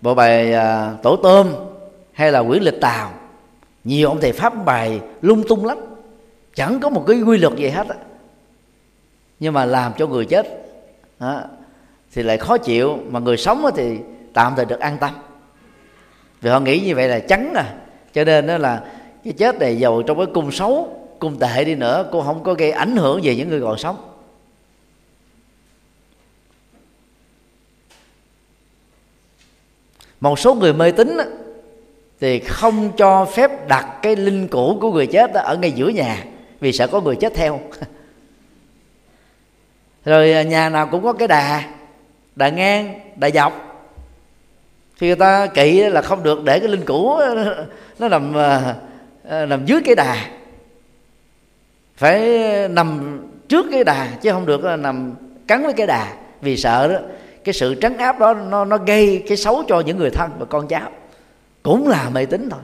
[0.00, 1.48] bộ bài à, tổ tôm
[2.12, 3.10] hay là quyển lịch tàu
[3.84, 5.78] nhiều ông thầy pháp bài lung tung lắm.
[6.54, 7.96] Chẳng có một cái quy luật gì hết á.
[9.40, 10.46] Nhưng mà làm cho người chết
[11.20, 11.40] đó,
[12.14, 13.98] thì lại khó chịu mà người sống thì
[14.32, 15.10] tạm thời được an tâm.
[16.40, 17.74] Vì họ nghĩ như vậy là chắn à.
[18.14, 18.84] Cho nên đó là
[19.24, 20.88] cái chết này giàu trong cái cung xấu
[21.18, 23.96] cung tệ đi nữa cũng không có gây ảnh hưởng về những người còn sống.
[30.24, 31.18] Một số người mê tín
[32.20, 36.24] thì không cho phép đặt cái linh cũ của người chết ở ngay giữa nhà,
[36.60, 37.60] vì sợ có người chết theo.
[40.04, 41.62] Rồi à, nhà nào cũng có cái đà
[42.36, 43.84] đà ngang, đà dọc.
[45.00, 47.18] Thì người ta kỵ là không được để cái linh cũ
[47.98, 48.74] nó nằm à,
[49.28, 50.16] à, nằm dưới cái đà.
[51.96, 52.20] Phải
[52.68, 55.14] nằm trước cái đà, chứ không được nằm
[55.46, 56.12] cắn với cái đà.
[56.40, 56.98] Vì sợ đó
[57.44, 60.44] cái sự trấn áp đó nó nó gây cái xấu cho những người thân và
[60.44, 60.90] con cháu.
[61.62, 62.60] Cũng là mê tín thôi.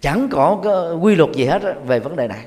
[0.00, 2.44] Chẳng có cái quy luật gì hết về vấn đề này.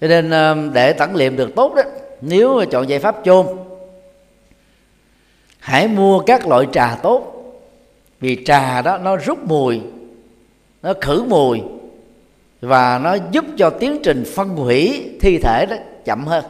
[0.00, 1.82] Cho nên ờ, để tẩn liệm được tốt đó,
[2.20, 3.46] nếu chọn giải pháp chôn,
[5.58, 7.32] hãy mua các loại trà tốt.
[8.20, 9.80] Vì trà đó nó rút mùi,
[10.82, 11.60] nó khử mùi
[12.60, 15.76] và nó giúp cho tiến trình phân hủy thi thể đó
[16.06, 16.44] chậm hơn.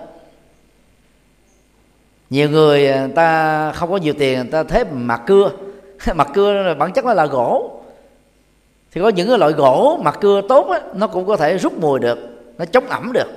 [2.31, 5.51] Nhiều người à, ta không có nhiều tiền người ta thế mặt cưa.
[6.15, 7.81] Mặt cưa bản chất nó là gỗ.
[8.93, 11.79] Thì có những cái loại gỗ mặt cưa tốt á, nó cũng có thể rút
[11.79, 12.19] mùi được
[12.59, 13.29] nó chống ẩm được.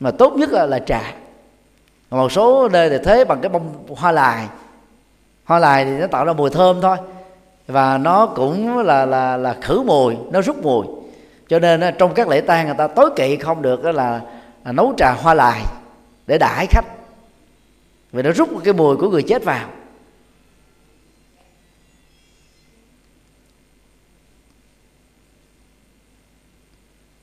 [0.00, 1.14] Mà tốt nhất là, là trà.
[2.10, 4.48] Một số nơi thì thế bằng cái bông hoa lài.
[5.44, 6.96] Hoa lài thì nó tạo ra mùi thơm thôi.
[7.66, 10.86] Và nó cũng là là là khử mùi nó rút mùi
[11.48, 14.20] cho nên trong các lễ tang người ta tối kỵ không được là,
[14.64, 15.62] nấu trà hoa lại
[16.26, 16.84] để đãi khách.
[18.12, 19.70] Vì nó rút cái mùi của người chết vào.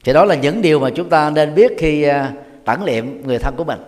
[0.04, 2.34] Thì đó là những điều mà chúng ta nên biết khi à,
[2.66, 3.80] tản niệm liệm người thân của mình.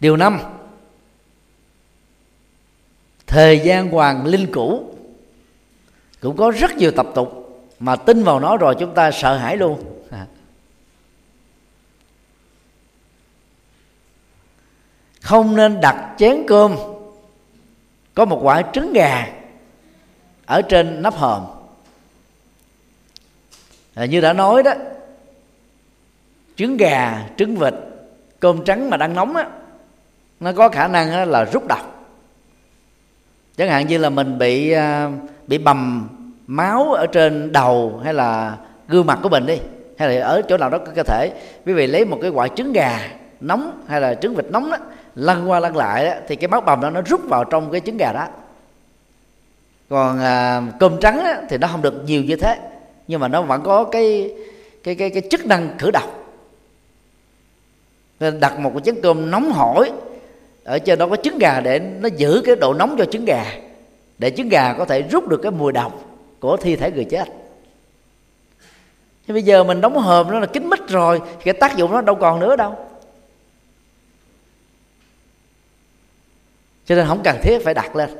[0.00, 0.38] Điều năm
[3.26, 4.94] thời gian hoàng linh cũ.
[6.20, 7.43] Cũng có rất nhiều tập tục
[7.84, 9.84] mà tin vào nó rồi chúng ta sợ hãi luôn.
[10.10, 10.26] À.
[15.20, 16.76] Không nên đặt chén cơm
[18.14, 19.26] có một quả trứng gà
[20.46, 21.44] ở trên nắp hòm.
[23.94, 24.72] À, như đã nói đó
[26.56, 27.74] trứng gà trứng vịt
[28.40, 29.48] cơm trắng mà đang nóng á
[30.40, 32.06] nó có khả năng là rút độc.
[33.56, 35.10] Chẳng hạn như là mình bị à,
[35.46, 36.08] bị bầm
[36.46, 38.56] máu ở trên đầu hay là
[38.88, 39.58] gương mặt của mình đi
[39.98, 41.30] hay là ở chỗ nào đó có cơ thể.
[41.66, 43.08] Quý vị lấy một cái quả trứng gà
[43.40, 44.76] nóng hay là trứng vịt nóng đó
[45.14, 47.80] lăn qua lăn lại đó, thì cái máu bầm đó nó rút vào trong cái
[47.80, 48.26] trứng gà đó.
[49.88, 52.58] Còn à, cơm trắng đó, thì nó không được nhiều như thế
[53.08, 54.34] nhưng mà nó vẫn có cái
[54.84, 56.24] cái cái cái chức năng khử độc.
[58.20, 59.90] Nên đặt một cái chén cơm nóng hổi
[60.64, 63.44] ở trên đó có trứng gà để nó giữ cái độ nóng cho trứng gà
[64.18, 66.00] để trứng gà có thể rút được cái mùi độc
[66.44, 67.28] của thi thể người chết.
[69.26, 71.92] Nhưng bây giờ mình đóng hòm nó là kín mít rồi, thì cái tác dụng
[71.92, 72.88] nó đâu còn nữa đâu.
[76.86, 78.10] Cho nên không cần thiết phải đặt lên.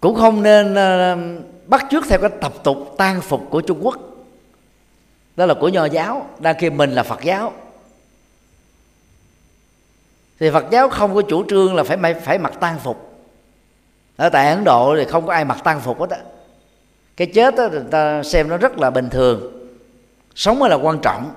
[0.00, 1.18] Cũng không nên ờ,
[1.66, 3.96] bắt chước theo cái tập tục tan phục của trung quốc.
[5.36, 7.52] Đó là của nho giáo, đang khi mình là phật giáo.
[10.40, 13.09] Thì phật giáo không có chủ trương là phải phải mặc tan phục
[14.20, 16.18] ở tại ấn độ thì không có ai mặc tăng phục hết á.
[17.16, 19.68] Cái chết đó, người ta xem nó rất là bình thường.
[20.34, 21.30] Sống mới là quan trọng.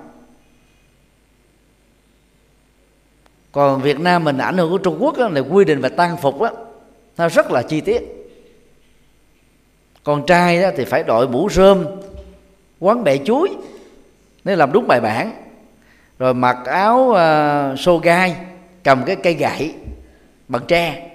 [3.52, 6.16] Còn việt nam mình ảnh hưởng của trung quốc đó, là quy định về tăng
[6.16, 6.50] phục á
[7.16, 8.02] nó rất là chi tiết.
[10.04, 11.86] Con trai đó thì phải đội mũ rơm
[12.80, 13.48] quán bẹ chuối
[14.44, 15.32] nếu làm đúng bài bản.
[16.18, 18.36] Rồi mặc áo à, uh, xô gai
[18.82, 19.74] cầm cái cây gậy
[20.48, 21.13] bằng tre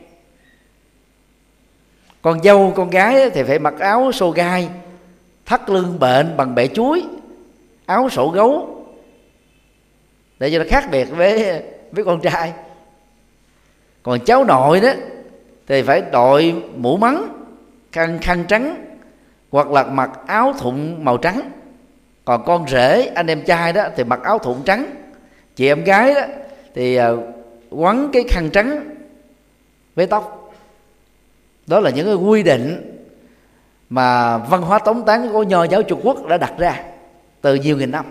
[2.21, 4.69] con dâu, con gái thì phải mặc áo xô gai,
[5.45, 7.03] thắt lưng bệnh bằng bẻ chuối,
[7.85, 8.75] áo sổ gấu.
[10.39, 12.53] Để cho nó khác biệt với với con trai.
[14.03, 14.89] Còn cháu nội đó,
[15.67, 17.45] thì phải đội mũ mắng
[17.91, 18.85] khăn khăn trắng,
[19.51, 21.41] hoặc là mặc áo thụng màu trắng.
[22.25, 24.85] Còn con rể, anh em trai đó, thì mặc áo thụng trắng.
[25.55, 26.21] Chị em gái đó,
[26.75, 27.17] thì ờ,
[27.69, 28.95] quấn cái khăn trắng
[29.95, 30.38] với tóc
[31.69, 32.95] đó là những cái quy định
[33.89, 36.83] mà văn hóa tống tán của nho giáo trung quốc đã đặt ra
[37.41, 38.05] từ nhiều nghìn năm.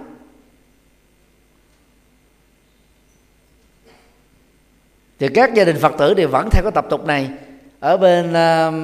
[5.18, 7.30] Thì các gia đình phật tử thì vẫn theo cái tập tục này.
[7.80, 8.74] Ở bên uh,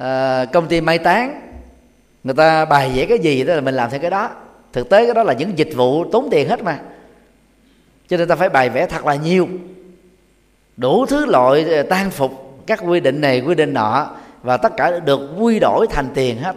[0.00, 1.40] uh, công ty mai táng
[2.24, 4.30] người ta bài vẽ cái gì đó là mình làm theo cái đó.
[4.72, 6.80] Thực tế cái đó là những dịch vụ tốn tiền hết mà.
[8.08, 9.48] Cho nên ta phải bài vẽ thật là nhiều.
[10.76, 14.10] Đủ thứ loại ờ, tan phục các quy định này quy định nọ
[14.42, 16.56] và tất cả được quy đổi thành tiền hết.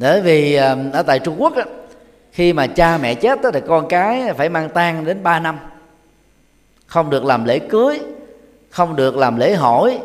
[0.00, 0.54] Bởi vì
[0.92, 1.64] ở tại Trung Quốc á,
[2.32, 5.58] khi mà cha mẹ chết đó, thì con cái phải mang tang đến 3 năm.
[6.86, 8.00] Không được làm lễ cưới
[8.76, 9.98] không được làm lễ hỏi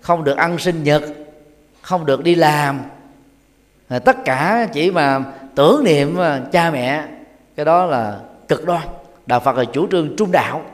[0.00, 1.02] không được ăn sinh nhật
[1.80, 2.80] không được đi làm.
[4.04, 5.20] Tất cả chỉ mà
[5.54, 7.04] tưởng niệm ờ, cha mẹ
[7.56, 8.18] cái đó là
[8.56, 8.88] cực đoan.
[9.26, 10.64] Đạo phật là chủ trương trung đạo.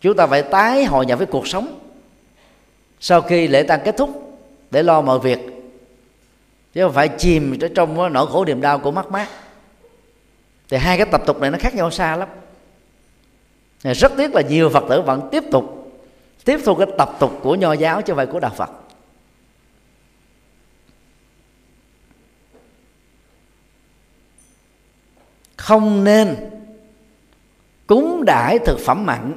[0.00, 1.80] Chúng ta phải tái hội nhập với cuộc sống.
[3.00, 4.38] Sau khi lễ tang kết thúc,
[4.70, 5.38] để lo mọi việc,
[6.74, 9.28] chứ không phải chìm trong nỗi khổ niềm đau của mất mát.
[10.68, 12.28] Thì hai cái tập tục này nó khác nhau xa lắm.
[13.82, 15.92] Rất tiếc là nhiều phật tử vẫn tiếp tục,
[16.44, 18.70] tiếp thu cái tập tục của nho giáo chứ không phải của đạo phật.
[25.56, 26.50] Không nên
[27.86, 29.32] cúng đãi thực phẩm mặn.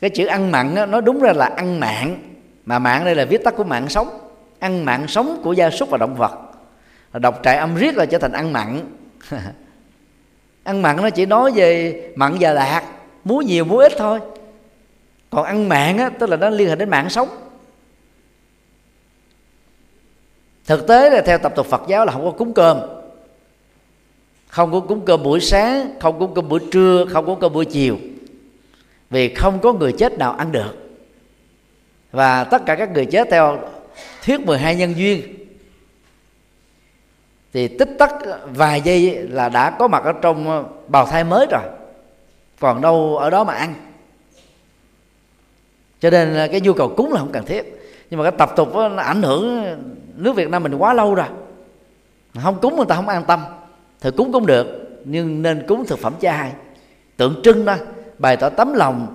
[0.00, 2.18] Cái chữ ăn mặn đó, nó đúng ra là ăn mạng.
[2.64, 4.08] Mà mạng đây là viết tắt của mạng sống.
[4.58, 6.38] Ăn mạng sống của gia súc và động vật.
[7.12, 8.80] Đọc trại âm riết là trở thành ăn mặn.
[10.64, 12.82] Ăn mặn nó chỉ nói về mặn và lạc.
[13.24, 14.20] Muối nhiều muối ít thôi.
[15.30, 17.28] Còn ăn mạng á, tức là nó liên hệ đến mạng sống.
[20.66, 22.97] Thực tế là theo tập tục phật giáo là không có cúng cơm
[24.48, 27.64] không có cúng cơm buổi sáng, không cúng cơm buổi trưa, không có cơm buổi
[27.64, 27.98] chiều.
[29.10, 30.74] Vì không có người chết nào ăn được.
[32.12, 33.58] Và tất cả các người chết theo
[34.24, 35.22] thuyết 12 nhân duyên.
[37.52, 41.62] Thì tích tắc vài giây là đã có mặt ở trong bào thai mới rồi.
[42.60, 43.74] Còn đâu ở đó mà ăn.
[46.00, 47.64] Cho nên cái nhu cầu cúng là không cần thiết.
[48.10, 49.64] Nhưng mà cái tập tục nó ảnh hưởng
[50.16, 51.26] nước Việt Nam mình quá lâu rồi.
[52.42, 53.44] Không cúng người ta không an tâm
[54.00, 54.66] thì cúng cũng được,
[55.04, 56.52] nhưng nên cúng thực phẩm chay
[57.16, 57.76] tượng trưng đó
[58.18, 59.14] bày tỏ tấm lòng,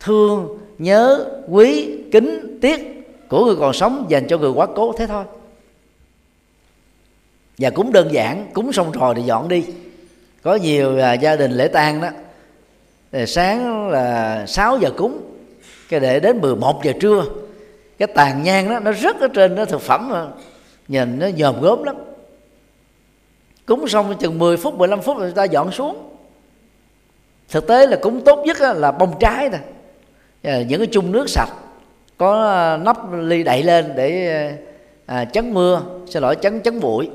[0.00, 5.06] thương, nhớ, quý, kính, tiếc của người còn sống dành cho người quá cố thế
[5.06, 5.24] thôi.
[7.58, 9.64] Và cúng đơn giản, cúng xong rồi thì dọn đi.
[10.42, 12.08] Có nhiều à, gia đình lễ tang đó,
[13.12, 15.20] thì sáng là 6 giờ cúng,
[15.88, 17.24] cái để đến 11 giờ trưa.
[17.98, 20.26] Cái tàn nhang đó, nó rất ở trên nó thực phẩm mà,
[20.88, 21.96] nhìn nó nhòm gốm lắm
[23.70, 26.16] cúng xong chừng 10 phút 15 phút người ta dọn xuống.
[27.48, 29.60] Thực tế là cúng tốt nhất là bông trái thôi
[30.64, 31.48] những cái chung nước sạch
[32.18, 34.56] có à, nắp ly đậy lên để
[35.06, 37.10] à, chắn mưa xin lỗi chắn chắn bụi.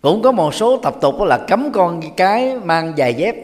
[0.00, 3.34] Cũng có một số tập tục là cấm con cái mang giày dép.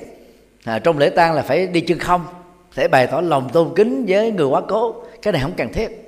[0.65, 2.36] À, trong lễ tang là phải đi chân không
[2.77, 4.95] thể bày tỏ lòng tôn kính với người quá cố.
[5.23, 6.03] Cái này không cần thiết.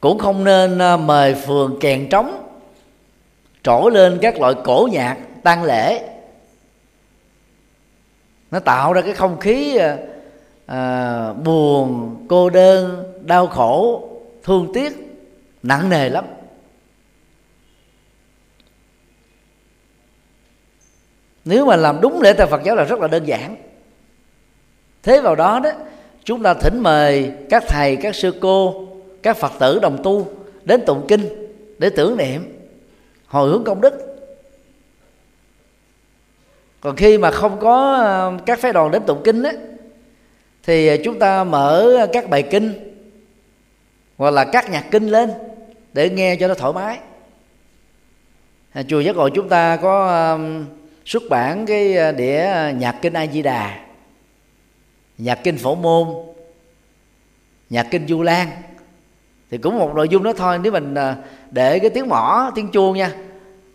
[0.00, 2.44] Cũng không nên à, mời phường kèn trống
[3.62, 6.08] trổ lên các loại cổ nhạc tang lễ.
[8.50, 9.96] Nó tạo ra cái không khí à,
[10.66, 14.08] à buồn cô đơn đau khổ
[14.42, 14.92] thương tiếc
[15.62, 16.24] nặng nề lắm.
[21.48, 23.56] Nếu mà làm đúng lễ tại Phật giáo là rất là đơn giản.
[25.02, 25.70] Thế vào đó đó,
[26.24, 28.86] chúng ta thỉnh mời các thầy, các sư cô,
[29.22, 30.28] các phật tử đồng tu
[30.64, 31.28] đến tụng kinh
[31.78, 32.58] để tưởng niệm,
[33.26, 34.18] hồi hướng công đức.
[36.80, 39.52] Còn khi mà không có ờ, các phái đoàn đến tụng kinh á,
[40.62, 42.72] thì chúng ta mở các bài kinh
[44.16, 45.30] hoặc là các nhạc kinh lên
[45.92, 46.98] để nghe cho nó thoải mái.
[48.72, 50.38] À, chùa giác ngộ chúng ta có
[51.08, 53.78] xuất bản cái ờ, đĩa ờ, nhạc kinh a di đà
[55.18, 56.08] nhạc kinh phổ môn
[57.70, 58.48] nhạc kinh du lan.
[59.50, 61.14] Thì cũng một nội dung đó thôi nếu mình ờ,
[61.50, 63.12] để cái tiếng mỏ tiếng chuông nha.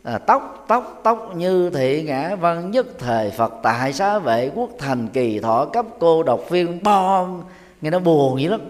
[0.04, 4.70] À, tóc tóc tóc như thị ngã văn nhất thời phật tại xá vệ quốc
[4.80, 7.44] thành kỳ thọ cấp cô độc viên bon
[7.82, 8.62] nghe nó buồn vậy lắm.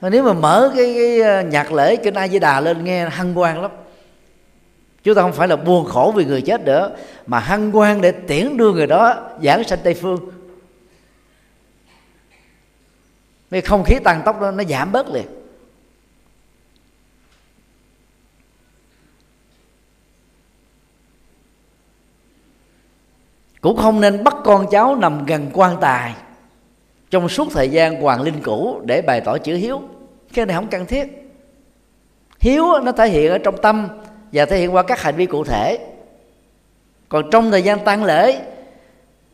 [0.00, 3.34] Mà nếu mà mở cái, cái nhạc lễ kinh a di đà lên nghe hăng
[3.34, 3.70] hoan lắm
[5.02, 6.96] chúng ta không phải là buồn khổ vì người chết nữa,
[7.26, 10.30] mà hăng hoan để tiễn đưa người đó giảng sanh tây phương.
[13.50, 15.26] Cái không khí tăng tốc đó, nó giảm bớt liền.
[23.60, 26.14] Cũng không nên bắt con cháu nằm gần quan tài
[27.10, 29.82] trong suốt thời gian hoàng linh cũ để bày tỏ chữ hiếu.
[30.34, 31.32] Cái này không cần thiết.
[32.38, 33.88] Hiếu nó thể hiện ở trong tâm
[34.32, 35.78] và thể hiện qua các hành vi cụ thể.
[37.08, 38.40] Còn trong thời gian tăng lễ,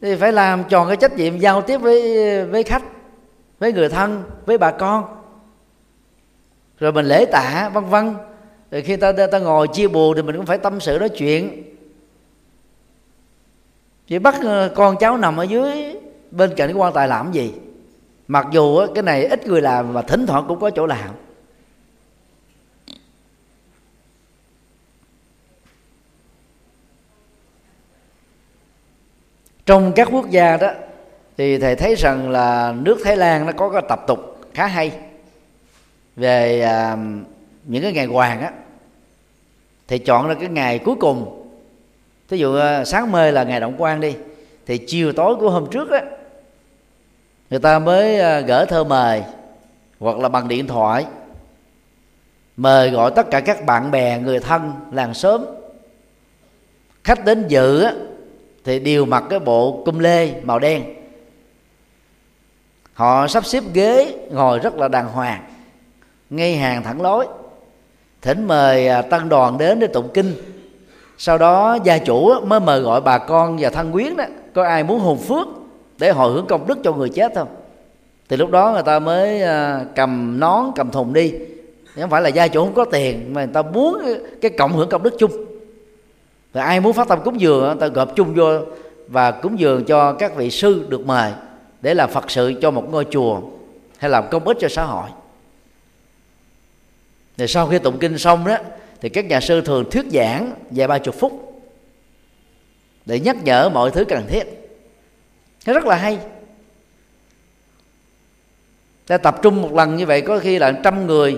[0.01, 2.83] thì phải làm tròn cái trách nhiệm giao tiếp với với khách,
[3.59, 5.05] với người thân, với bà con.
[6.79, 8.15] Rồi mình lễ tạ, vân vân.
[8.71, 11.63] Rồi khi ta ta ngồi chia buồn thì mình cũng phải tâm sự nói chuyện.
[14.07, 15.97] Chỉ bắt ờ, con cháu nằm ở dưới
[16.31, 17.53] bên cạnh cái quan tài làm gì.
[18.29, 21.11] Mặc dù cái này ít người làm mà thỉnh thoảng cũng có chỗ làm.
[29.67, 30.71] Trong các quốc gia đó
[31.37, 34.93] thì thầy thấy rằng là nước Thái Lan nó có cái tập tục khá hay.
[36.17, 36.97] Về à,
[37.65, 38.53] những cái ngày hoàng á
[39.89, 41.49] thì chọn ra cái ngày cuối cùng.
[42.29, 44.15] Ví dụ à, sáng mê là ngày động quan đi
[44.67, 46.03] thì chiều tối của hôm trước á
[47.51, 49.23] người ta mới à, gỡ gửi thơ mời
[50.01, 51.07] hoặc là bằng điện thoại
[52.57, 55.45] mời gọi tất cả các bạn bè người thân làng xóm
[57.05, 57.93] khách đến dự á
[58.65, 60.85] thì đều mặc cái bộ cung lê màu đen.
[62.95, 65.43] Họ sắp xếp ghế, ngồi rất là đàng hoàng
[66.31, 67.27] ngay hàng thẳng lối.
[68.23, 70.35] Thỉnh mời à, tăng đoàn đến để tụng kinh.
[71.19, 74.85] Sau đó, gia chủ mới mời gọi bà con và thân quyến đó có ai
[74.85, 75.47] muốn hồn phước
[75.99, 77.49] để hồi hướng công đức cho người chết không?
[78.29, 81.35] Thì lúc đó người ta mới à, cầm nón, cầm thùng đi.
[82.01, 84.03] Không phải là gia chủ không có tiền, mà người ta muốn
[84.41, 85.33] cái cộng hưởng công đức chung
[86.55, 88.61] rồi ai muốn phát tâm cúng dường ta gộp chung vô
[89.09, 91.33] và cúng dường cho các vị sư được mời
[91.81, 93.41] để làm phật sự cho một ngôi chùa
[93.99, 95.09] hay làm công ích cho xã hội.
[97.37, 98.57] Rồi sau khi tụng kinh xong đó,
[99.01, 101.63] thì các nhà sư thường thuyết giảng vài ba chục phút
[103.07, 104.45] để nhắc nhở mọi thứ cần thiết.
[105.67, 106.19] Nó rất là hay.
[109.07, 111.37] Ta tập trung một lần như vậy, có khi là trăm người.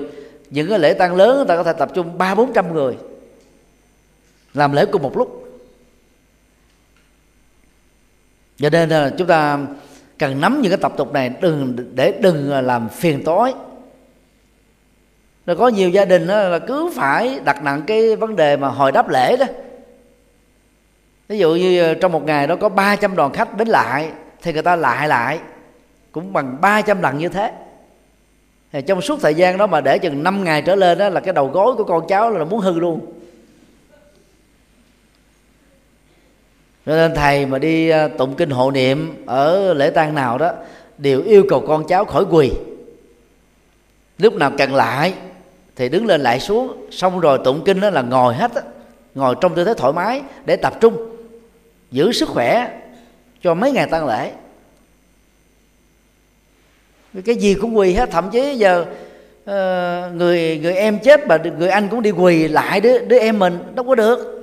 [0.51, 2.97] Những cái lễ tăng lớn, ta có thể tập trung ba bốn trăm người
[4.57, 5.43] làm lễ cùng một lúc.
[8.57, 9.59] Cho nên là chúng ta
[10.19, 13.55] cần nắm những cái tập tục này, đừng để đừng à, làm phiền tối
[15.47, 18.69] rồi có nhiều gia đình đó là cứ phải đặt nặng cái vấn đề mà
[18.69, 19.47] hồi đáp lễ đó.
[21.29, 24.11] Ví dụ như à, trong một ngày đó có 300 đoàn khách đến lại,
[24.43, 25.39] thì người ta lại lại,
[26.13, 27.53] cũng bằng 300 lần như thế.
[28.73, 31.21] Thì trong suốt thời gian đó mà để chừng 5 ngày trở lên đó là
[31.21, 33.07] cái đầu gối của con cháu là muốn hư luôn.
[36.87, 40.53] Cho nên thầy mà đi ờ, tụng kinh hộ niệm ở lễ tang nào đó,
[40.99, 42.53] đều yêu cầu con cháu khỏi quỳ.
[44.19, 45.15] Lúc nào cần lại
[45.77, 48.63] thì đứng lên lại xuống, xong rồi tụng kinh đó là ngồi hết á,
[49.15, 51.17] ngồi trong tư thế thoải mái để tập trung,
[51.91, 52.81] giữ sức khỏe
[53.43, 54.31] cho mấy ngày tăng lễ.
[57.25, 58.85] Cái gì cũng quỳ hết, thậm chí giờ
[59.45, 63.39] ờ, người người em chết mà người anh cũng đi quỳ lại đứa đứa em
[63.39, 64.36] mình, đâu có được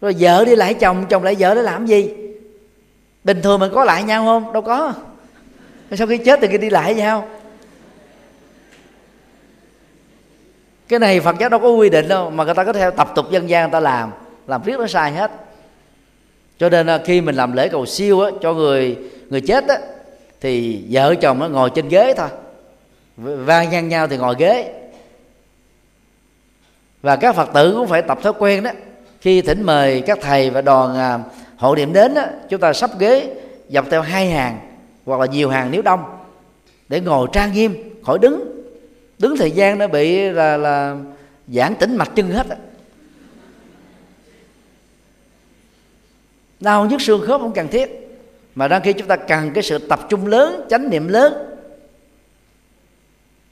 [0.00, 2.14] rồi vợ đi lại chồng chồng lại vợ để làm gì?
[3.24, 4.52] Bình thường mình có lại nhau không?
[4.52, 4.92] Đâu có.
[5.92, 7.28] Sau khi chết thì đi lại nhau.
[10.88, 13.12] Cái này phật giáo đâu có quy định đâu mà người ta có theo tập
[13.14, 14.10] tục dân gian người ta làm
[14.46, 15.30] làm riết nó sai hết.
[16.58, 18.96] Cho nên à, khi mình làm lễ cầu siêu á, cho người
[19.30, 19.78] người chết á,
[20.40, 22.28] thì vợ chồng nó ngồi trên ghế thôi.
[23.16, 24.72] Va ngang nhau thì ngồi ghế.
[27.02, 28.70] Và các phật tử cũng phải tập thói quen đó
[29.26, 31.20] khi thỉnh mời các thầy và đoàn hội
[31.56, 33.34] hộ niệm đến đó, chúng ta sắp ghế
[33.68, 34.58] dọc theo hai hàng
[35.04, 36.04] hoặc là nhiều hàng nếu đông
[36.88, 37.74] để ngồi trang nghiêm
[38.04, 38.62] khỏi đứng.
[39.18, 40.96] Đứng thời gian nó bị là là
[41.48, 42.46] giãn tĩnh mạch chân hết
[46.60, 48.18] đau nhức xương khớp không cần thiết
[48.54, 51.34] mà đang khi chúng ta cần cái sự tập trung lớn chánh niệm lớn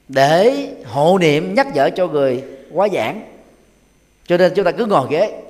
[0.07, 3.21] để hộ niệm nhắc nhở cho người quá giảng.
[4.27, 5.41] Cho nên chúng ta cứ ngồi ghế.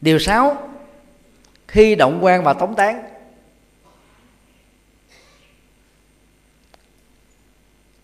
[0.00, 0.68] Điều sáu
[1.68, 3.02] khi động quan và tống tán.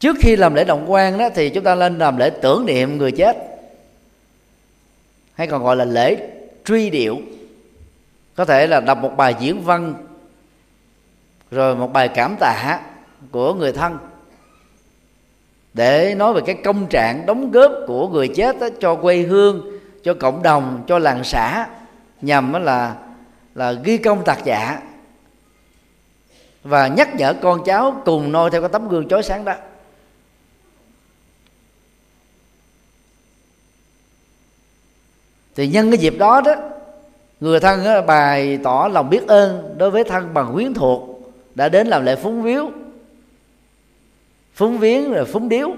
[0.01, 2.99] Trước khi làm lễ động quan đó thì chúng ta lên làm lễ tưởng niệm
[2.99, 3.37] người chết
[5.35, 6.31] hay còn gọi là lễ
[6.65, 7.19] truy điệu.
[8.35, 9.95] Có thể là đọc một bài diễn văn
[11.51, 12.81] rồi một bài cảm tạ
[13.31, 13.99] của người thân
[15.75, 19.79] để nói về cái công trạng đóng góp của người chết đó, cho quê hương
[20.03, 21.69] cho cộng đồng cho làng xã
[22.23, 22.97] nhằm là
[23.55, 24.81] là ghi công tạc dạ
[26.65, 29.55] và nhắc nhở con cháu cùng noi theo cái tấm gương chói sáng đó.
[35.55, 36.55] Thì nhân cái dịp đó đó
[37.41, 41.69] người thân đó, bày tỏ lòng biết ơn đối với thân bằng quyến thuộc đã
[41.69, 42.71] đến làm lễ phúng viếu
[44.55, 45.75] phúng viếng rồi phúng điếu.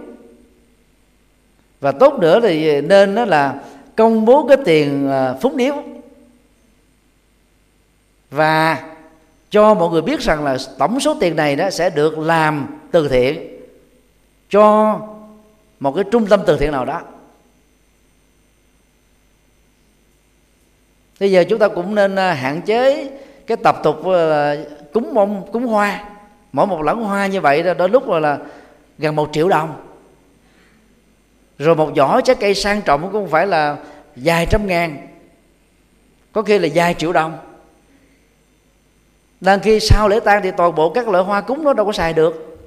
[1.80, 3.62] Và tốt nữa thì nên đó là
[3.96, 5.82] công bố cái tiền à, phúng điếu
[8.34, 8.82] và
[9.50, 13.08] cho mọi người biết rằng là tổng số tiền này đó sẽ được làm từ
[13.08, 13.60] thiện
[14.50, 14.98] cho
[15.80, 17.02] một cái trung tâm từ thiện nào đó.
[21.20, 23.10] Bây giờ chúng ta cũng nên à, hạn chế
[23.46, 24.56] cái tập tục là
[24.92, 26.04] cúng mông cúng hoa.
[26.52, 28.38] Mỗi một lẵng hoa như vậy đó đôi lúc là, là
[28.98, 29.86] gần một triệu đồng.
[31.58, 33.76] Rồi một giỏ trái cây sang trọng cũng không phải là
[34.16, 35.08] vài trăm ngàn
[36.32, 37.53] có khi là vài triệu đồng
[39.44, 41.92] đang khi sau lễ tang thì toàn bộ các loại hoa cúng nó đâu có
[41.92, 42.58] xài được.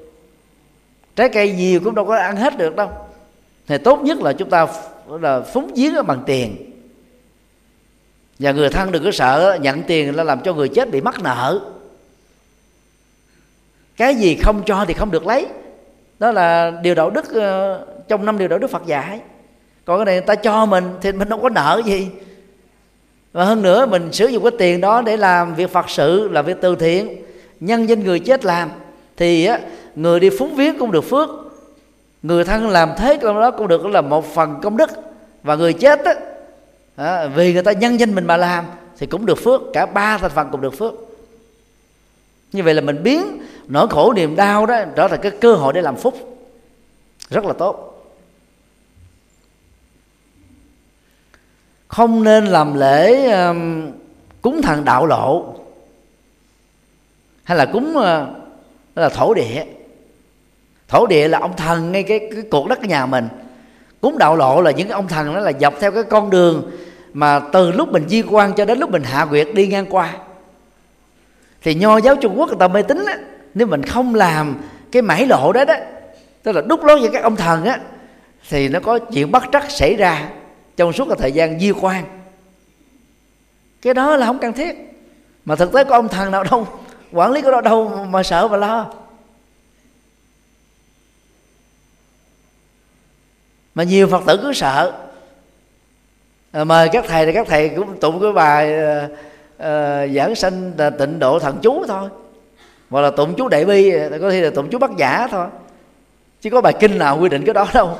[1.15, 2.89] Trái cây nhiều cũng đâu có ăn hết được đâu.
[3.67, 4.67] Thì tốt nhất là chúng ta
[5.07, 6.55] là phúng giếng bằng tiền.
[8.39, 11.23] Và người thân đừng có sợ, nhận tiền là làm cho người chết bị mắc
[11.23, 11.59] nợ.
[13.97, 15.47] Cái gì không cho thì không được lấy.
[16.19, 19.19] Đó là điều đạo đức ờ, trong năm điều đạo đức Phật dạy.
[19.85, 22.07] Còn cái này người ta cho mình thì mình đâu có nợ gì
[23.37, 26.41] và hơn nữa mình sử dụng cái tiền đó để làm việc Phật sự là
[26.41, 27.23] việc từ thiện.
[27.59, 28.69] Nhân danh người chết làm
[29.17, 29.59] thì á,
[29.95, 31.29] người đi phúng viếng cũng được phước.
[32.23, 34.89] Người thân làm thế trong đó cũng được là một phần công đức.
[35.43, 36.13] Và người chết á,
[36.95, 38.65] à, vì người ta nhân danh mình mà làm
[38.97, 39.61] thì cũng được phước.
[39.73, 40.93] Cả ba thành phần cũng được phước.
[42.51, 45.73] Như vậy là mình biến nỗi khổ niềm đau đó trở thành cái cơ hội
[45.73, 46.37] để làm phúc.
[47.29, 47.96] Rất là tốt.
[51.87, 53.91] Không nên làm lễ um,
[54.41, 55.53] cúng thần đạo lộ.
[57.43, 58.03] Hay là cúng uh,
[58.95, 59.65] là thổ địa.
[60.87, 63.27] Thổ địa là ông thần ngay cái, cái cột đất nhà mình.
[64.01, 66.71] Cúng đạo lộ là những cái ông thần đó là dọc theo cái con đường
[67.13, 70.13] mà từ lúc mình di quan cho đến lúc mình hạ quyệt đi ngang qua.
[71.61, 73.17] Thì nho giáo trung quốc người ta mê tín á
[73.53, 74.55] nếu mình không làm
[74.91, 75.75] cái mảy lộ đó đó
[76.43, 77.79] tức là đúc lót với các ông thần á
[78.49, 80.29] thì nó có chuyện bất trắc xảy ra
[80.77, 82.05] trong suốt cái thời gian di quan
[83.81, 84.75] cái đó là không cần thiết.
[85.45, 86.67] Mà thực tế có ông thần nào đâu
[87.11, 88.91] quản lý có đó đâu mà sợ và lo.
[93.75, 94.93] Mà nhiều phật tử cứ sợ.
[96.51, 99.09] À, mời các thầy thì các thầy cũng tụng cái bài à,
[99.57, 102.09] à, giảng sanh tịnh độ thần chú thôi.
[102.89, 105.47] Hoặc là tụng chú đại bi có thể là tụng chú bắt giả thôi.
[106.41, 107.97] Chứ có bài kinh nào quy định cái đó đâu.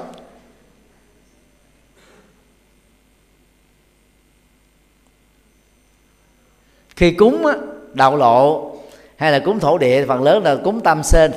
[6.98, 7.56] Khi cúng á,
[7.94, 8.72] đạo lộ
[9.18, 11.32] hay là cúng thổ địa phần lớn là cúng tam sên.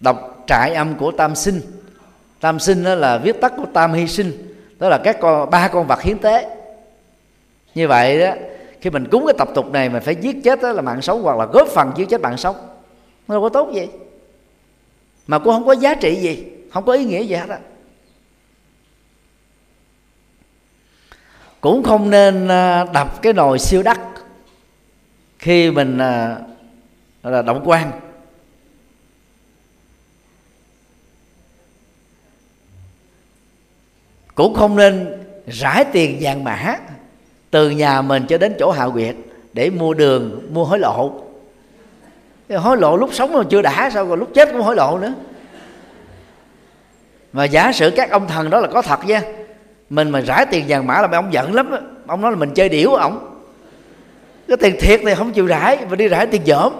[0.00, 1.60] Đọc trại âm của tam sinh.
[2.40, 5.68] Tam sinh đó là viết tắt của tam hy sinh đó là các con ba
[5.68, 6.56] con vật hiến tế.
[7.74, 8.32] Như vậy đó
[8.80, 11.22] khi mình cúng cái tập tục này mình phải giết chết đó là mạng sống
[11.22, 12.56] hoặc là góp phần giết chết mạng sống.
[13.28, 13.88] Nó đâu có tốt gì.
[15.26, 17.58] Mà cũng không có giá trị gì không có ý nghĩa gì hết á.
[21.60, 23.98] Cũng không nên à, đập cái nồi siêu đắt
[25.40, 26.36] khi mình à,
[27.22, 27.90] là động quan.
[34.34, 36.76] Cũng không nên rải tiền vàng mã
[37.50, 39.16] từ nhà mình cho đến chỗ hạ quyệt
[39.52, 41.22] để mua đường mua hối lộ.
[42.56, 45.14] Hối lộ lúc sống mà chưa đã sao còn lúc chết cũng hối lộ nữa?
[47.32, 49.22] Mà giả sử các ông thần đó là có thật nha
[49.90, 51.70] mình mà rải tiền vàng mã là mấy ông giận lắm
[52.06, 53.29] ông nói là mình chơi điểu ông
[54.50, 56.72] cái tiền thiệt thì không chịu rải mà đi rải tiền dởm.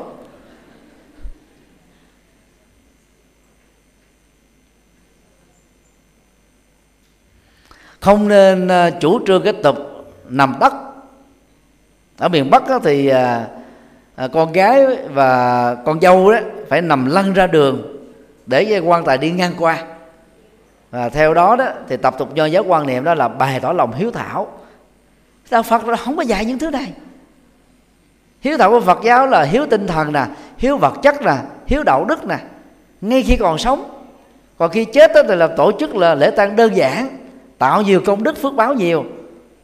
[8.01, 9.77] Không nên à, chủ trương cái tục
[10.29, 10.73] nằm đất
[12.19, 13.49] ở miền bắc thì à,
[14.17, 17.97] à, con gái và con dâu đó phải nằm lăn ra đường
[18.47, 19.87] để quan tài đi ngang qua.
[20.91, 23.73] Và theo đó đó thì tập tục nho giáo quan niệm đó là bày tỏ
[23.73, 24.59] lòng hiếu thảo.
[25.51, 26.93] Đạo phật không có dạy những thứ này
[28.41, 30.27] hiếu thảo của phật giáo là hiếu tinh thần nè,
[30.59, 31.37] hiếu vật chất nè,
[31.67, 32.39] hiếu đạo đức nè.
[33.01, 33.91] Ngay khi còn sống,
[34.59, 37.09] còn khi chết đó thì là tổ chức là lễ tang đơn giản,
[37.59, 39.05] tạo nhiều công đức phước báo nhiều,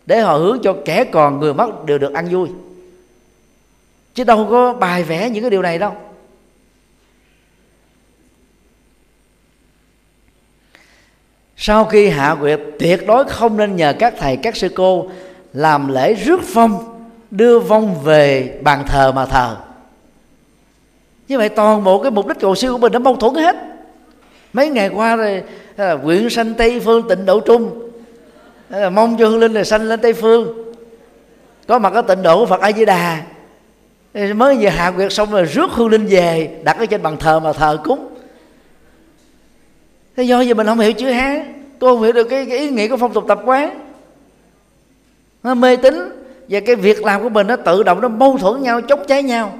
[0.06, 2.48] để họ hướng cho kẻ còn người mất đều được ăn vui.
[4.14, 5.92] Chứ đâu có bài vẽ những cái điều này đâu.
[11.56, 15.10] Sau khi hạ quyệt tuyệt đối không nên nhờ các thầy, các sư cô
[15.52, 16.95] làm lễ rước phong
[17.30, 19.56] đưa vong về bàn thờ mà thờ.
[21.28, 23.56] Như vậy toàn bộ cái mục đích cầu siêu của mình đã mâu thuẫn hết.
[24.52, 25.42] Mấy ngày qua rồi
[25.76, 27.90] là quyện sanh tây phương tịnh độ trung.
[28.68, 30.72] Là mong cho hương linh là sanh lên tây phương.
[31.68, 33.22] Có mặt ở tịnh độ của phật a di đà
[34.34, 37.40] mới về hạ quyệt xong rồi rước hương linh về đặt ở trên bàn thờ
[37.40, 38.08] mà thờ cúng.
[40.16, 41.62] Thế do gì mình không hiểu chữ hán.
[41.78, 43.80] Tôi không hiểu được cái, cái ý nghĩa của phong tục tập quán.
[45.42, 45.94] Nó mê tín
[46.48, 49.22] và cái việc làm của mình nó tự động nó mâu thuẫn nhau chống cháy
[49.22, 49.58] nhau.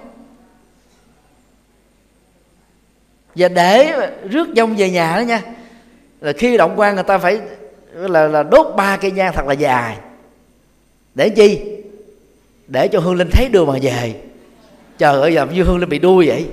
[3.35, 3.93] Và để
[4.31, 5.43] rước dông về nhà đó nha
[6.21, 7.41] là khi động quan người ta phải
[7.93, 9.97] là, là đốt ba cây nhang thật là dài.
[11.15, 11.61] Để chi?
[12.67, 14.15] Để cho hương linh thấy đường mà về.
[14.99, 16.47] Trời ơi giờ như hương linh bị đuôi vậy.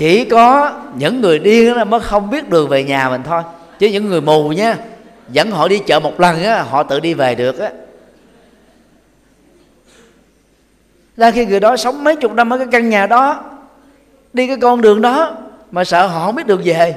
[0.00, 3.42] Chỉ có những người điên đó mới không biết đường về nhà mình thôi.
[3.78, 4.76] Chứ những người mù nhá
[5.32, 7.70] dẫn họ đi chợ một lần á họ tự đi về được á.
[11.16, 13.44] Là khi người đó sống mấy chục năm ở cái căn nhà đó
[14.32, 15.36] đi cái con đường đó
[15.70, 16.94] mà sợ họ không biết đường về.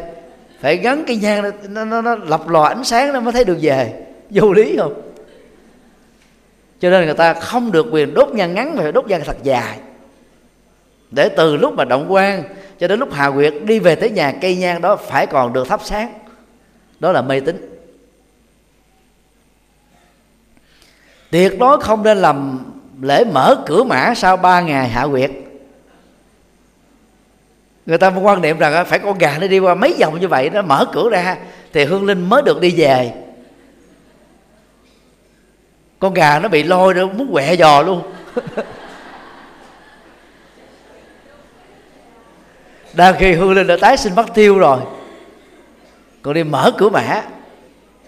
[0.62, 3.60] Phải gắn cái nhang nó, nó, nó lập lò ánh sáng nó mới thấy đường
[3.62, 3.94] về.
[4.30, 5.02] Vô lý không?
[6.80, 9.38] Cho nên người ta không được quyền đốt nhang ngắn mà phải đốt nhang thật
[9.44, 9.78] dài
[11.14, 12.44] để từ lúc mà động quan
[12.80, 15.68] cho đến lúc hạ quyệt đi về tới nhà cây nhang đó phải còn được
[15.68, 16.14] thắp sáng.
[17.00, 17.80] Đó là mê tín.
[21.32, 22.60] Tuyệt đối không nên làm
[23.02, 25.32] lễ mở cửa mã sau ba ngày hạ quyệt
[27.86, 30.50] người ta quan niệm rằng phải con gà nó đi qua mấy vòng như vậy
[30.50, 31.38] nó mở cửa ra
[31.74, 33.14] thì hương linh mới được đi về.
[36.00, 38.02] Con gà nó bị lôi nó muốn quẹ giò luôn.
[42.94, 44.80] đang khi hương linh đã tái sinh mất tiêu rồi,
[46.22, 47.24] còn đi mở cửa mã.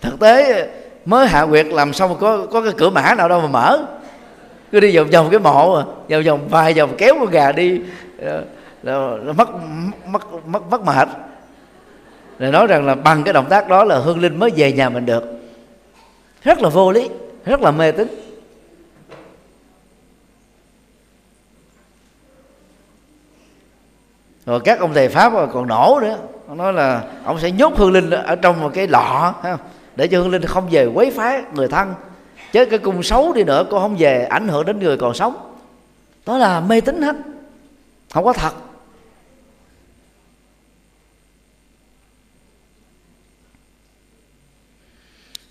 [0.02, 0.68] Thực tế,
[1.06, 3.86] mới hạ quyệt làm xong có có cái cửa mã nào đâu mà mở.
[4.72, 7.82] Cứ đi vòng vòng cái mộ, vòng vòng vài vòng kéo con gà đi
[8.22, 8.44] ờ,
[8.84, 9.50] là mất
[10.08, 11.08] mất mất mất mệt.
[12.40, 14.90] Rồi nói rằng là bằng cái động tác đó là hương linh mới về nhà
[14.90, 15.24] mình được.
[16.44, 17.10] Rất là vô lý,
[17.46, 18.08] rất là mê tín.
[24.46, 26.18] Rồi các ông thầy pháp còn nổ nữa.
[26.48, 29.34] Ông nói là ông sẽ nhốt hương linh ở trong một cái lọ
[29.96, 31.94] để cho hương linh không về quấy phá người thân.
[32.52, 35.56] Chứ cái cung xấu đi nữa cô không về ảnh hưởng đến người còn sống.
[36.26, 37.16] Đó là mê tín hết.
[38.14, 38.54] Không có thật.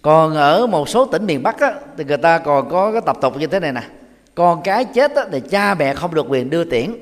[0.03, 3.17] Còn ở một số tỉnh miền bắc á, thì người ta còn có cái tập
[3.21, 3.83] tục như thế này nè.
[4.35, 6.95] Con cái chết á, thì cha mẹ không được quyền đưa tiễn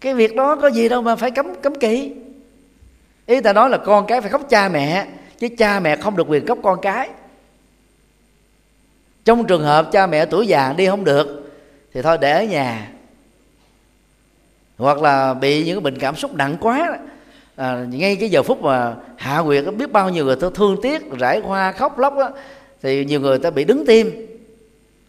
[0.00, 2.12] cái việc đó có gì đâu mà phải cấm cấm kỵ.
[3.26, 5.06] Ý ta nói là con cái phải khóc cha mẹ
[5.38, 7.08] chứ cha mẹ không được quyền cấp con cái.
[9.24, 11.52] Trong trường hợp cha mẹ tuổi già đi không được
[11.94, 12.90] thì thôi để ở nhà.
[14.78, 16.98] Hoặc là bị những cái bệnh cảm xúc nặng quá
[17.56, 21.10] à, ngay cái giờ phút mà hạ quyệt biết bao nhiêu người ta thương tiếc
[21.18, 22.30] rải hoa khóc lóc đó,
[22.82, 24.26] thì nhiều người ta bị đứng tim.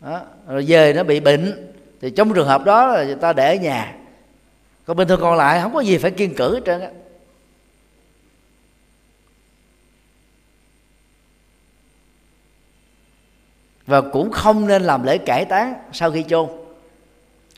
[0.01, 1.73] Đó, rồi về nó bị bệnh.
[2.01, 3.93] Thì trong trường hợp đó là người ta để ở nhà
[4.87, 6.89] còn bình thường còn lại, không có gì phải kiên cử hết trơn á.
[13.87, 16.49] Và cũng không nên làm lễ cải táng sau khi chôn.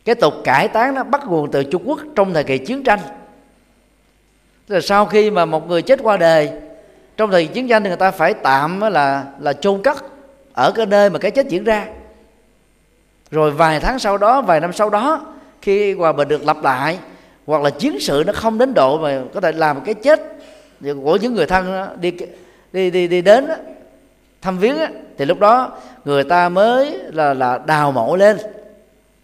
[0.05, 2.99] Cái tục cải táng nó bắt nguồn từ Trung Quốc trong thời kỳ chiến tranh.
[4.67, 6.51] Tức là sau khi mà một người chết qua đời,
[7.17, 9.97] trong thời kỳ chiến tranh thì người ta phải tạm là là chôn cất
[10.53, 11.87] ở cái nơi mà cái chết diễn ra.
[13.31, 15.25] Rồi vài tháng sau đó, vài năm sau đó,
[15.61, 16.99] khi hòa bình được lập lại
[17.49, 20.21] hoặc là chiến sự nó không đến độ mà có thể làm cái chết
[21.03, 22.11] của những người thân đi
[22.73, 23.47] đi đi đi đến
[24.41, 24.75] thăm viếng
[25.17, 28.37] thì lúc đó người ta mới là là đào mộ lên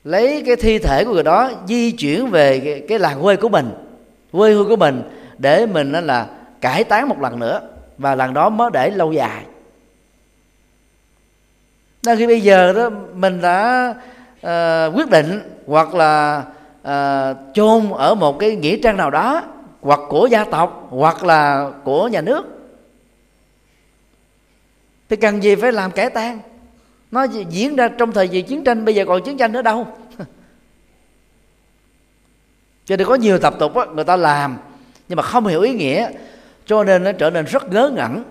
[0.04, 3.50] lấy cái thi thể của người đó di chuyển về cái, cái làng quê của
[3.50, 3.70] mình
[4.32, 5.02] quê hương của mình
[5.38, 6.28] để mình là
[6.62, 7.62] cải táng một lần nữa
[7.98, 9.44] và lần đó mới để lâu dài.
[12.06, 13.94] Nên khi bây giờ đó mình đã
[14.36, 16.44] uh, quyết định hoặc là
[16.86, 19.44] uh, chôn ở một cái nghĩa trang nào đó
[19.82, 22.46] hoặc của gia tộc hoặc là của nhà nước.
[25.10, 26.40] Thì cần gì phải làm kẻ tang
[27.12, 29.88] nó diễn ra trong thời kỳ chiến tranh bây giờ còn chiến tranh nữa đâu.
[32.86, 34.58] Cho nên có nhiều tập tục đó, người ta làm
[35.08, 36.12] nhưng mà không hiểu ý nghĩa
[36.66, 38.24] cho nên nó trở nên rất ngớ ngẩn.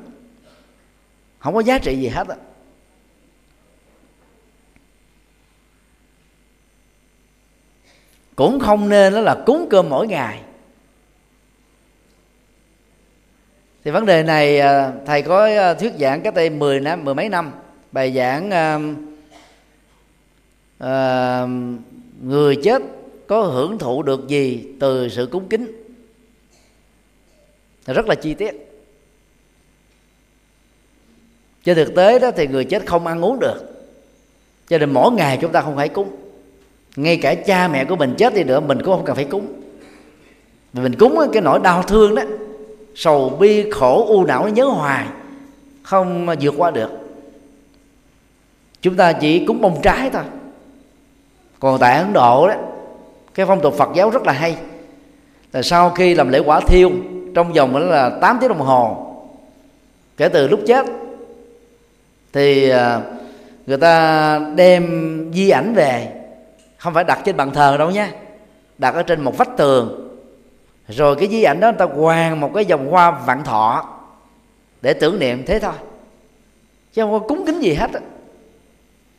[1.38, 2.36] Không có giá trị gì hết á.
[8.36, 10.40] Cũng không nên đó là cúng cơm mỗi ngày.
[13.84, 17.14] Thì vấn đề này à, thầy có à, thuyết giảng cách đây 10 năm mười
[17.14, 17.52] mấy năm.
[17.92, 18.82] Bài giảng uh,
[20.84, 21.48] uh,
[22.22, 22.82] người chết
[23.26, 25.84] có hưởng thụ được gì từ sự cúng kính?
[27.86, 28.70] Rất là chi tiết.
[31.64, 33.60] Trên thực tế đó thì người chết không ăn uống được.
[34.68, 36.23] Cho nên mỗi ngày chúng ta không phải cúng
[36.96, 39.46] ngay cả cha mẹ của mình chết đi nữa, mình cũng không cần phải cúng.
[40.72, 42.22] Vì mình cúng cái nỗi đau thương đó,
[42.94, 45.06] sầu bi khổ u não nhớ hoài,
[45.82, 46.90] không vượt qua được.
[48.82, 50.22] Chúng ta chỉ cúng bông trái thôi.
[51.60, 52.54] Còn tại ấn độ đó,
[53.34, 54.56] cái phong tục phật giáo rất là hay.
[55.52, 56.90] Là sau khi làm lễ quả thiêu,
[57.34, 59.06] trong vòng là 8 tiếng đồng hồ,
[60.16, 60.86] kể từ lúc chết,
[62.32, 63.00] thì à,
[63.66, 64.84] người ta đem
[65.34, 66.23] di ảnh về
[66.84, 68.12] không phải đặt trên bàn thờ đâu nha.
[68.78, 70.10] Đặt ở trên một vách tường.
[70.88, 73.88] Rồi cái di ảnh đó người ta quàng một cái vòng hoa vạn thọ
[74.82, 75.72] để tưởng niệm thế thôi.
[76.92, 77.90] Chứ không có cúng kính gì hết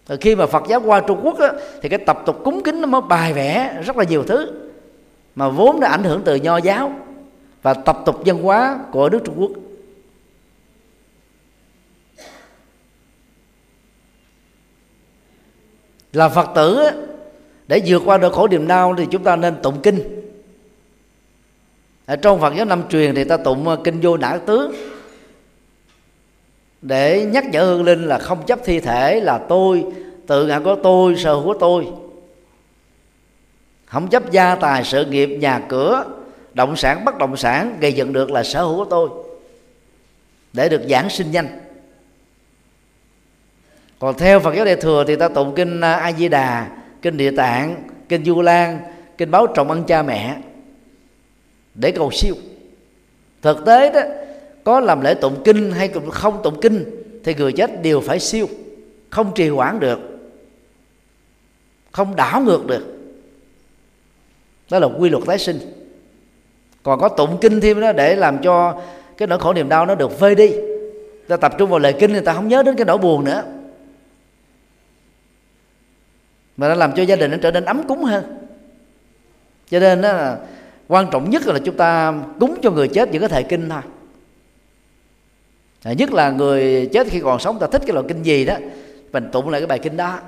[0.07, 2.81] rồi khi mà Phật giáo qua Trung Quốc á, thì cái tập tục cúng kính
[2.81, 4.69] nó mới bài vẽ rất là nhiều thứ
[5.35, 6.93] mà vốn đã ảnh hưởng từ nho giáo
[7.61, 9.51] và tập tục văn hóa của nước Trung Quốc.
[16.13, 16.91] Là Phật tử
[17.67, 20.21] để vượt qua nỗi khổ niềm đau thì chúng ta nên tụng kinh.
[22.05, 24.75] Ở trong Phật giáo năm truyền thì ta tụng ờ, kinh vô nã tướng
[26.81, 29.85] để nhắc nhở hương linh là không chấp thi thể là tôi,
[30.27, 31.87] tự ngã của tôi, sở hữu của tôi.
[33.85, 36.05] Không chấp gia tài, sự nghiệp, nhà cửa,
[36.53, 39.09] động sản, bất động sản, gây dựng được là sở hữu của tôi.
[40.53, 41.59] Để được giảng sinh nhanh.
[43.99, 46.67] còn theo Phật giáo Đại thừa thì ta tụng kinh ờ, A Di Đà
[47.05, 47.75] kinh Địa Tạng
[48.09, 48.79] kinh Du Lan
[49.17, 50.37] kinh báo trọng ân cha mẹ.
[51.75, 52.35] Để cầu siêu.
[53.41, 54.01] Thực tế đó,
[54.63, 56.85] có làm lễ tụng kinh hay không tụng kinh
[57.23, 58.47] thì người chết đều phải siêu.
[59.09, 59.99] Không trì hoãn được.
[61.91, 62.85] Không đảo ngược được.
[64.71, 65.59] Đó là quy luật tái sinh.
[66.83, 68.81] Còn có tụng kinh thêm đó để làm cho
[69.17, 70.51] cái nỗi khổ niềm đau nó được vơi đi.
[71.27, 73.43] Ta tập trung vào lời kinh người ta không nhớ đến cái nỗi buồn nữa
[76.57, 78.37] mà nó làm cho gia đình nó trở nên ấm cúng hơn.
[79.69, 80.39] Cho nên đó là
[80.87, 83.81] quan trọng nhất là chúng ta cúng cho người chết những cái thời kinh thôi.
[85.83, 88.57] À, nhất là người chết khi còn sống ta thích cái loại kinh gì đó
[89.11, 90.19] mình tụng lại cái bài kinh đó.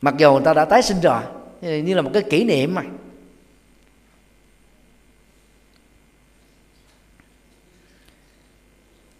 [0.00, 1.22] Mặc dù người ta đã tái sinh rồi
[1.82, 2.82] như là một cái kỷ niệm mà.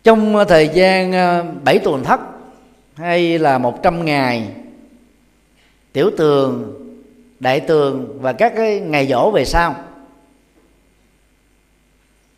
[0.05, 2.21] Trong thời gian à, 7 tuần thất
[2.95, 4.49] hay là 100 ngày
[5.93, 6.75] tiểu tường,
[7.41, 9.77] đại tường và các cái ngày dỗ về sau.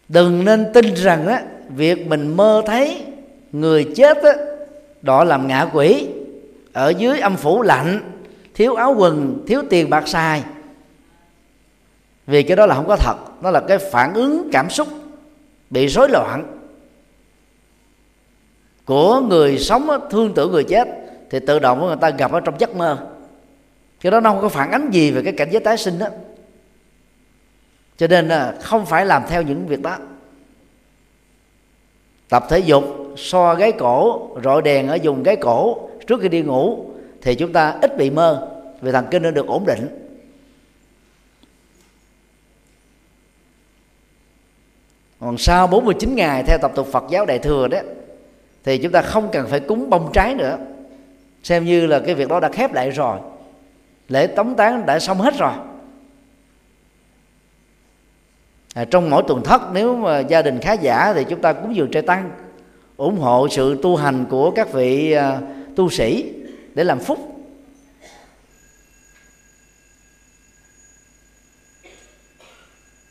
[0.08, 3.04] Đừng nên tin rằng á, việc mình mơ thấy
[3.52, 4.32] người chết á,
[5.02, 6.08] đó làm ngạ quỷ.
[6.72, 8.00] Ở dưới âm phủ lạnh,
[8.54, 10.42] thiếu áo quần, thiếu tiền bạc xài.
[12.26, 14.88] Vì cái đó là không có thật, nó là cái phản ứng cảm xúc
[15.70, 16.55] bị rối loạn
[18.86, 20.88] của người sống thương tưởng người chết,
[21.30, 23.06] thì tự động người ta gặp ở trong giấc mơ.
[24.00, 26.06] Cái đó nó không có phản ánh gì về cái cảnh giới tái sinh đó
[27.96, 29.96] cho nên là không phải làm theo những việc đó.
[32.28, 32.84] Tập thể dục
[33.16, 36.90] so gáy cổ, rọi đèn ở vùng gáy cổ trước khi đi ngủ,
[37.22, 38.48] thì chúng ta ít bị mơ,
[38.80, 39.88] vì thần kinh nó được ổn định.
[45.20, 47.78] Còn sau 49 ngày theo tập tục Phật giáo Đại thừa đó
[48.66, 50.59] thì chúng ta không cần phải cúng bông trái nữa.
[51.43, 53.18] Xem như là cái việc đó đã khép lại rồi.
[54.09, 55.52] Lễ tống tán đã xong hết rồi.
[58.74, 61.76] À, trong mỗi tuần thất nếu mà gia đình khá giả thì chúng ta cúng
[61.76, 62.30] dường trai tăng
[62.97, 65.40] ủng hộ sự tu hành của các vị à,
[65.76, 66.32] tu sĩ
[66.74, 67.18] để làm phúc.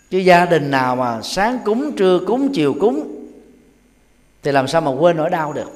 [0.09, 3.14] Chứ gia đình nào mà sáng cúng trưa cúng chiều cúng
[4.45, 5.71] thì làm sao mà quên nỗi đau được?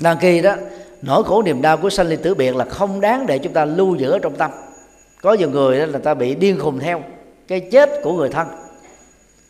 [0.00, 0.54] Đăng khi đó,
[1.02, 3.64] nỗi khổ niềm đau của sanh ly tử biệt là không đáng để chúng ta
[3.64, 4.50] lưu giữ ở trong tâm.
[5.22, 7.02] Có nhiều người đó là ta bị điên khùng theo
[7.48, 8.46] cái chết của người thân.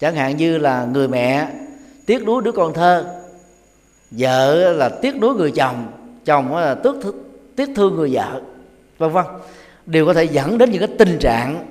[0.01, 1.48] Chẳng hạn như là người mẹ
[2.06, 3.05] tiếc nuối đứa con thơ,
[4.10, 5.93] vợ là tiếc nuối người chồng
[6.24, 6.93] chồng là tiếc
[7.56, 8.40] tiếc thương người vợ,
[8.98, 9.24] vân vân.
[9.86, 11.66] Đều có thể dẫn đến những cái tình trạng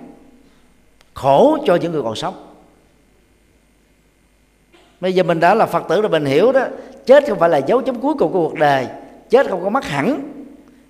[1.13, 2.52] khổ cho những người còn sống
[5.03, 6.65] bây giờ mình đã là phật tử rồi mình hiểu đó.
[7.05, 8.87] Chết không phải là dấu chấm cuối cùng của cuộc đời.
[9.29, 10.19] Chết không có mất hẳn.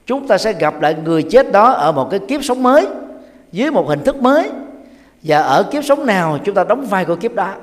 [0.06, 2.88] Chúng ta sẽ gặp lại người chết đó ở một cái kiếp sống mới
[3.52, 4.50] dưới một hình thức mới.
[5.24, 7.54] Và ở kiếp sống nào chúng ta đóng vai của kiếp đó.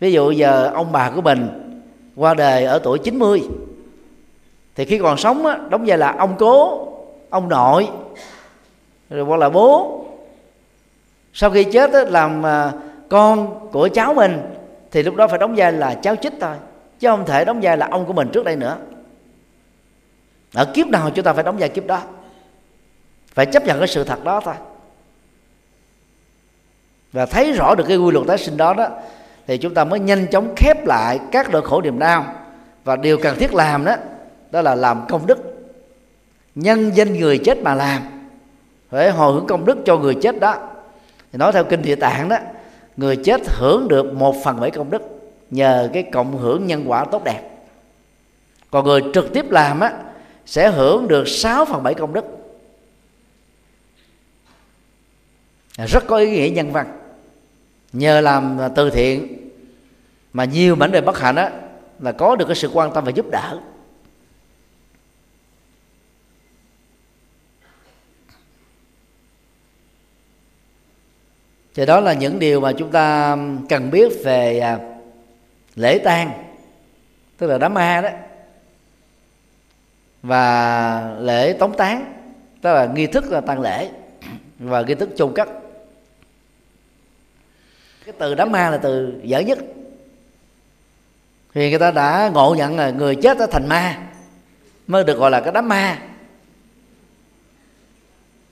[0.00, 1.48] Ví dụ giờ ông bà của mình
[2.16, 3.42] qua đời ở tuổi 90
[4.74, 6.88] thì khi còn sống á, đóng vai là ông cố
[7.30, 7.88] ông nội
[9.10, 10.04] rồi hoặc là bố.
[11.32, 12.72] Sau khi chết á, làm à,
[13.08, 14.40] con của cháu mình
[14.90, 16.56] thì lúc đó phải đóng vai là cháu chích thôi.
[16.98, 18.76] Chứ không thể đóng vai là ông của mình trước đây nữa.
[20.54, 22.02] Ở kiếp nào chúng ta phải đóng vai kiếp đó.
[23.34, 24.54] Phải chấp nhận cái sự thật đó thôi.
[27.12, 28.88] Và thấy rõ được cái quy luật tái sinh đó đó,
[29.46, 32.34] thì chúng ta mới nhanh chóng khép lại các nỗi khổ niềm đau.
[32.84, 33.96] Và điều cần thiết làm đó
[34.50, 35.38] đó là làm công đức.
[36.54, 38.02] Nhân danh người chết mà làm.
[38.90, 40.68] Phải hồi hướng công đức cho người chết đó.
[41.32, 42.36] Thì nói theo kinh địa tạng đó
[42.98, 45.02] người chết hưởng được một phần bảy công đức
[45.50, 47.42] nhờ cái cộng hưởng nhân quả tốt đẹp.
[48.70, 49.92] Còn người trực tiếp làm á,
[50.46, 52.24] sẽ hưởng được 6 phần bảy công đức.
[55.86, 56.98] Rất có ý nghĩa nhân văn.
[57.92, 59.36] Nhờ làm từ thiện
[60.32, 61.50] mà nhiều mảnh đời bất hạnh á,
[62.00, 63.58] là có được cái sự quan tâm và giúp đỡ.
[71.78, 73.36] Thì đó là những điều mà chúng ta
[73.68, 74.78] cần biết về à,
[75.74, 76.30] lễ tang,
[77.36, 78.08] tức là đám ma đó,
[80.22, 82.12] và lễ tống tán,
[82.62, 83.90] tức là nghi thức là tang lễ
[84.58, 85.48] và nghi thức chôn cất.
[88.04, 89.58] Cái từ đám ma là từ dở nhất.
[91.54, 93.98] Thì người ta đã ngộ nhận là người chết đã thành ma,
[94.86, 95.98] mới được gọi là cái đám ma.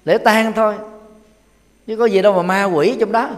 [0.04, 0.74] Lễ tang thôi
[1.86, 3.30] chứ có gì đâu mà ma quỷ trong đó.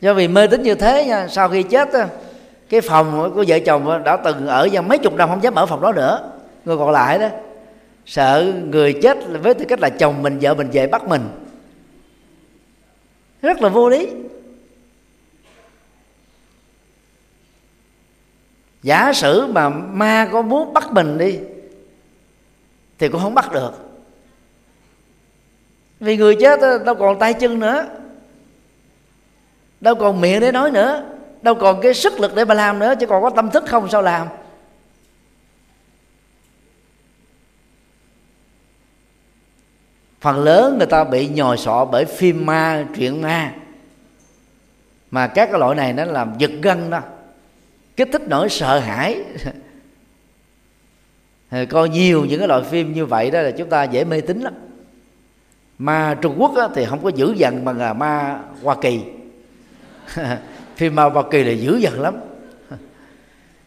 [0.00, 1.88] Do vì mê tín như thế nha, sau khi chết
[2.68, 5.66] cái phòng của vợ chồng đã từng ở ra mấy chục năm, không dám ở
[5.66, 6.32] phòng đó nữa.
[6.64, 7.28] Người còn lại đó,
[8.06, 11.22] sợ người chết với tư cách là chồng mình, vợ mình về bắt mình.
[13.42, 14.08] Rất là vô lý.
[18.82, 21.38] Giả sử mà ma có muốn bắt mình đi,
[22.98, 23.85] thì cũng không bắt được
[26.00, 27.86] vì người chết đâu còn tay chân nữa,
[29.80, 31.04] đâu còn miệng để nói nữa,
[31.42, 33.88] đâu còn cái sức lực để mà làm nữa, chứ còn có tâm thức không
[33.88, 34.26] sao làm.
[40.20, 43.52] Phần lớn người ta bị nhồi sọ bởi phim ma, truyện ma.
[45.10, 47.00] Mà các cái loại này nó làm giật gân đó.
[47.96, 49.24] Kích thích nỗi sợ hãi.
[51.70, 54.40] Coi nhiều những cái loại phim như vậy đó là chúng ta dễ mê tín
[54.40, 54.54] lắm
[55.78, 59.00] ma trung quốc thì không có dữ dằn bằng là ma hoa kỳ.
[60.76, 62.16] Phim ma hoa kỳ là dữ dằn lắm.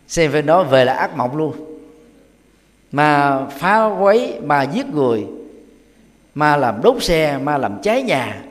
[0.07, 1.53] Xem phim đó về là ác mộng luôn.
[2.91, 5.25] Mà phá quấy mà giết người,
[6.35, 8.41] ma làm đốt xe, ma làm cháy nhà,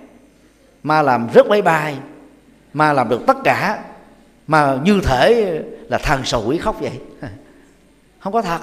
[0.82, 1.96] ma làm rớt máy bay,
[2.72, 3.84] ma làm được tất cả
[4.46, 7.00] mà như thể là thằng sầu quỷ khóc vậy.
[8.18, 8.58] Không có thật.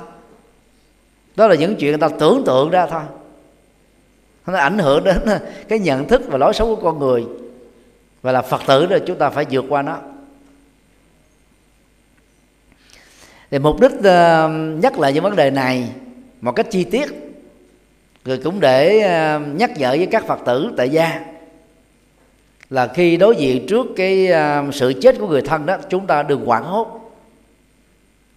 [1.35, 3.01] Đó là những chuyện người ta tưởng tượng ra thôi
[4.47, 5.19] nó ảnh hưởng đến
[5.67, 7.25] cái nhận thức và lối sống của con người.
[8.21, 9.97] Và là phật tử rồi chúng ta phải vượt qua nó.
[13.51, 14.49] Thì mục đích ờ,
[14.81, 15.89] nhắc lại những vấn đề này,
[16.41, 17.09] một cách chi tiết
[18.25, 21.21] rồi cũng để ờ, nhắc nhở với các phật tử tại gia
[22.69, 26.23] là khi đối diện trước cái ờ, sự chết của người thân đó, chúng ta
[26.23, 27.11] đừng hoảng hốt.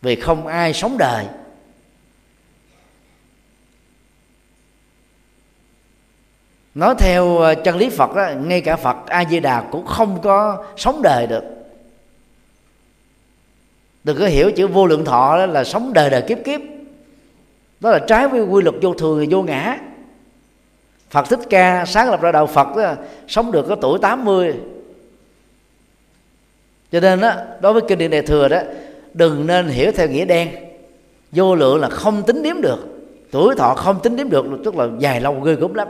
[0.02, 1.24] Vì không ai sống đời.
[6.78, 10.18] Nói theo ờ, chân lý phật đó, ngay cả phật a di đà cũng không
[10.22, 11.44] có sống đời được.
[14.04, 16.60] Đừng có hiểu chữ vô lượng thọ đó là sống đời đời kiếp kiếp.
[17.80, 19.78] Đó là trái với quy luật vô thường vô ngã.
[21.10, 22.94] Phật Thích Ca sáng lập ra đạo Phật đó,
[23.28, 24.54] sống được có tuổi 80
[26.92, 28.58] cho nên đó, đối với kinh điển đại thừa đó
[29.14, 30.48] đừng nên hiểu theo nghĩa đen.
[31.32, 32.78] Vô lượng là không tính đếm được.
[33.30, 35.88] Tuổi thọ không tính đếm được tức là dài lâu ghê gớm lắm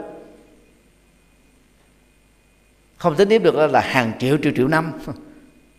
[2.99, 4.91] không tính tiếp được là hàng triệu triệu triệu năm.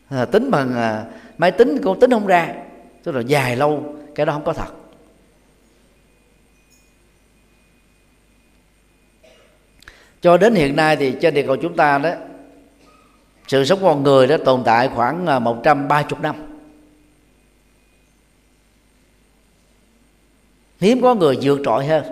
[0.09, 1.05] À, tính bằng à,
[1.38, 2.55] máy tính cũng tính không ra.
[3.02, 4.74] Tức là dài lâu cái đó không có thật.
[10.20, 12.10] Cho đến hiện nay thì trên địa cầu chúng ta đó
[13.48, 16.36] sự sống con người đã tồn tại khoảng à, 130 năm.
[20.80, 22.05] Hiếm có người vượt trội hơn.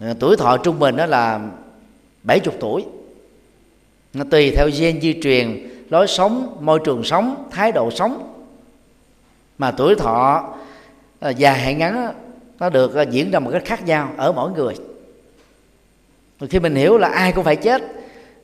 [0.00, 1.40] À, tuổi thọ trung bình đó là
[2.22, 2.84] 70 tuổi
[4.30, 8.30] tùy theo gen di truyền, lối sống, môi trường sống, thái độ sống.
[9.58, 10.54] Mà tuổi thọ
[11.36, 12.12] dài hay ngắn
[12.58, 14.74] nó được à, diễn ra một cách khác nhau ở mỗi người.
[16.50, 17.82] Khi mình hiểu là ai cũng phải chết,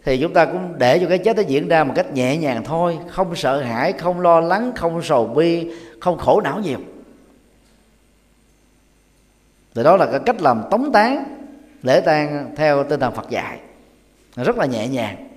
[0.04, 2.64] thì chúng ta cũng để cho cái chết nó diễn ra một cách nhẹ nhàng
[2.64, 5.70] thôi, không sợ hãi, không lo lắng, không sầu bi,
[6.00, 6.78] không khổ não nhiều.
[9.74, 11.24] Thì đó là cái cách làm tống tán,
[11.82, 13.58] lễ tang theo tinh thần Phật dạy.
[14.36, 15.29] Rất là nhẹ nhàng.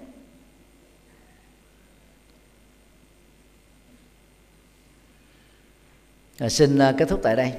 [6.44, 7.52] À, xin ờ, kết thúc tại đây.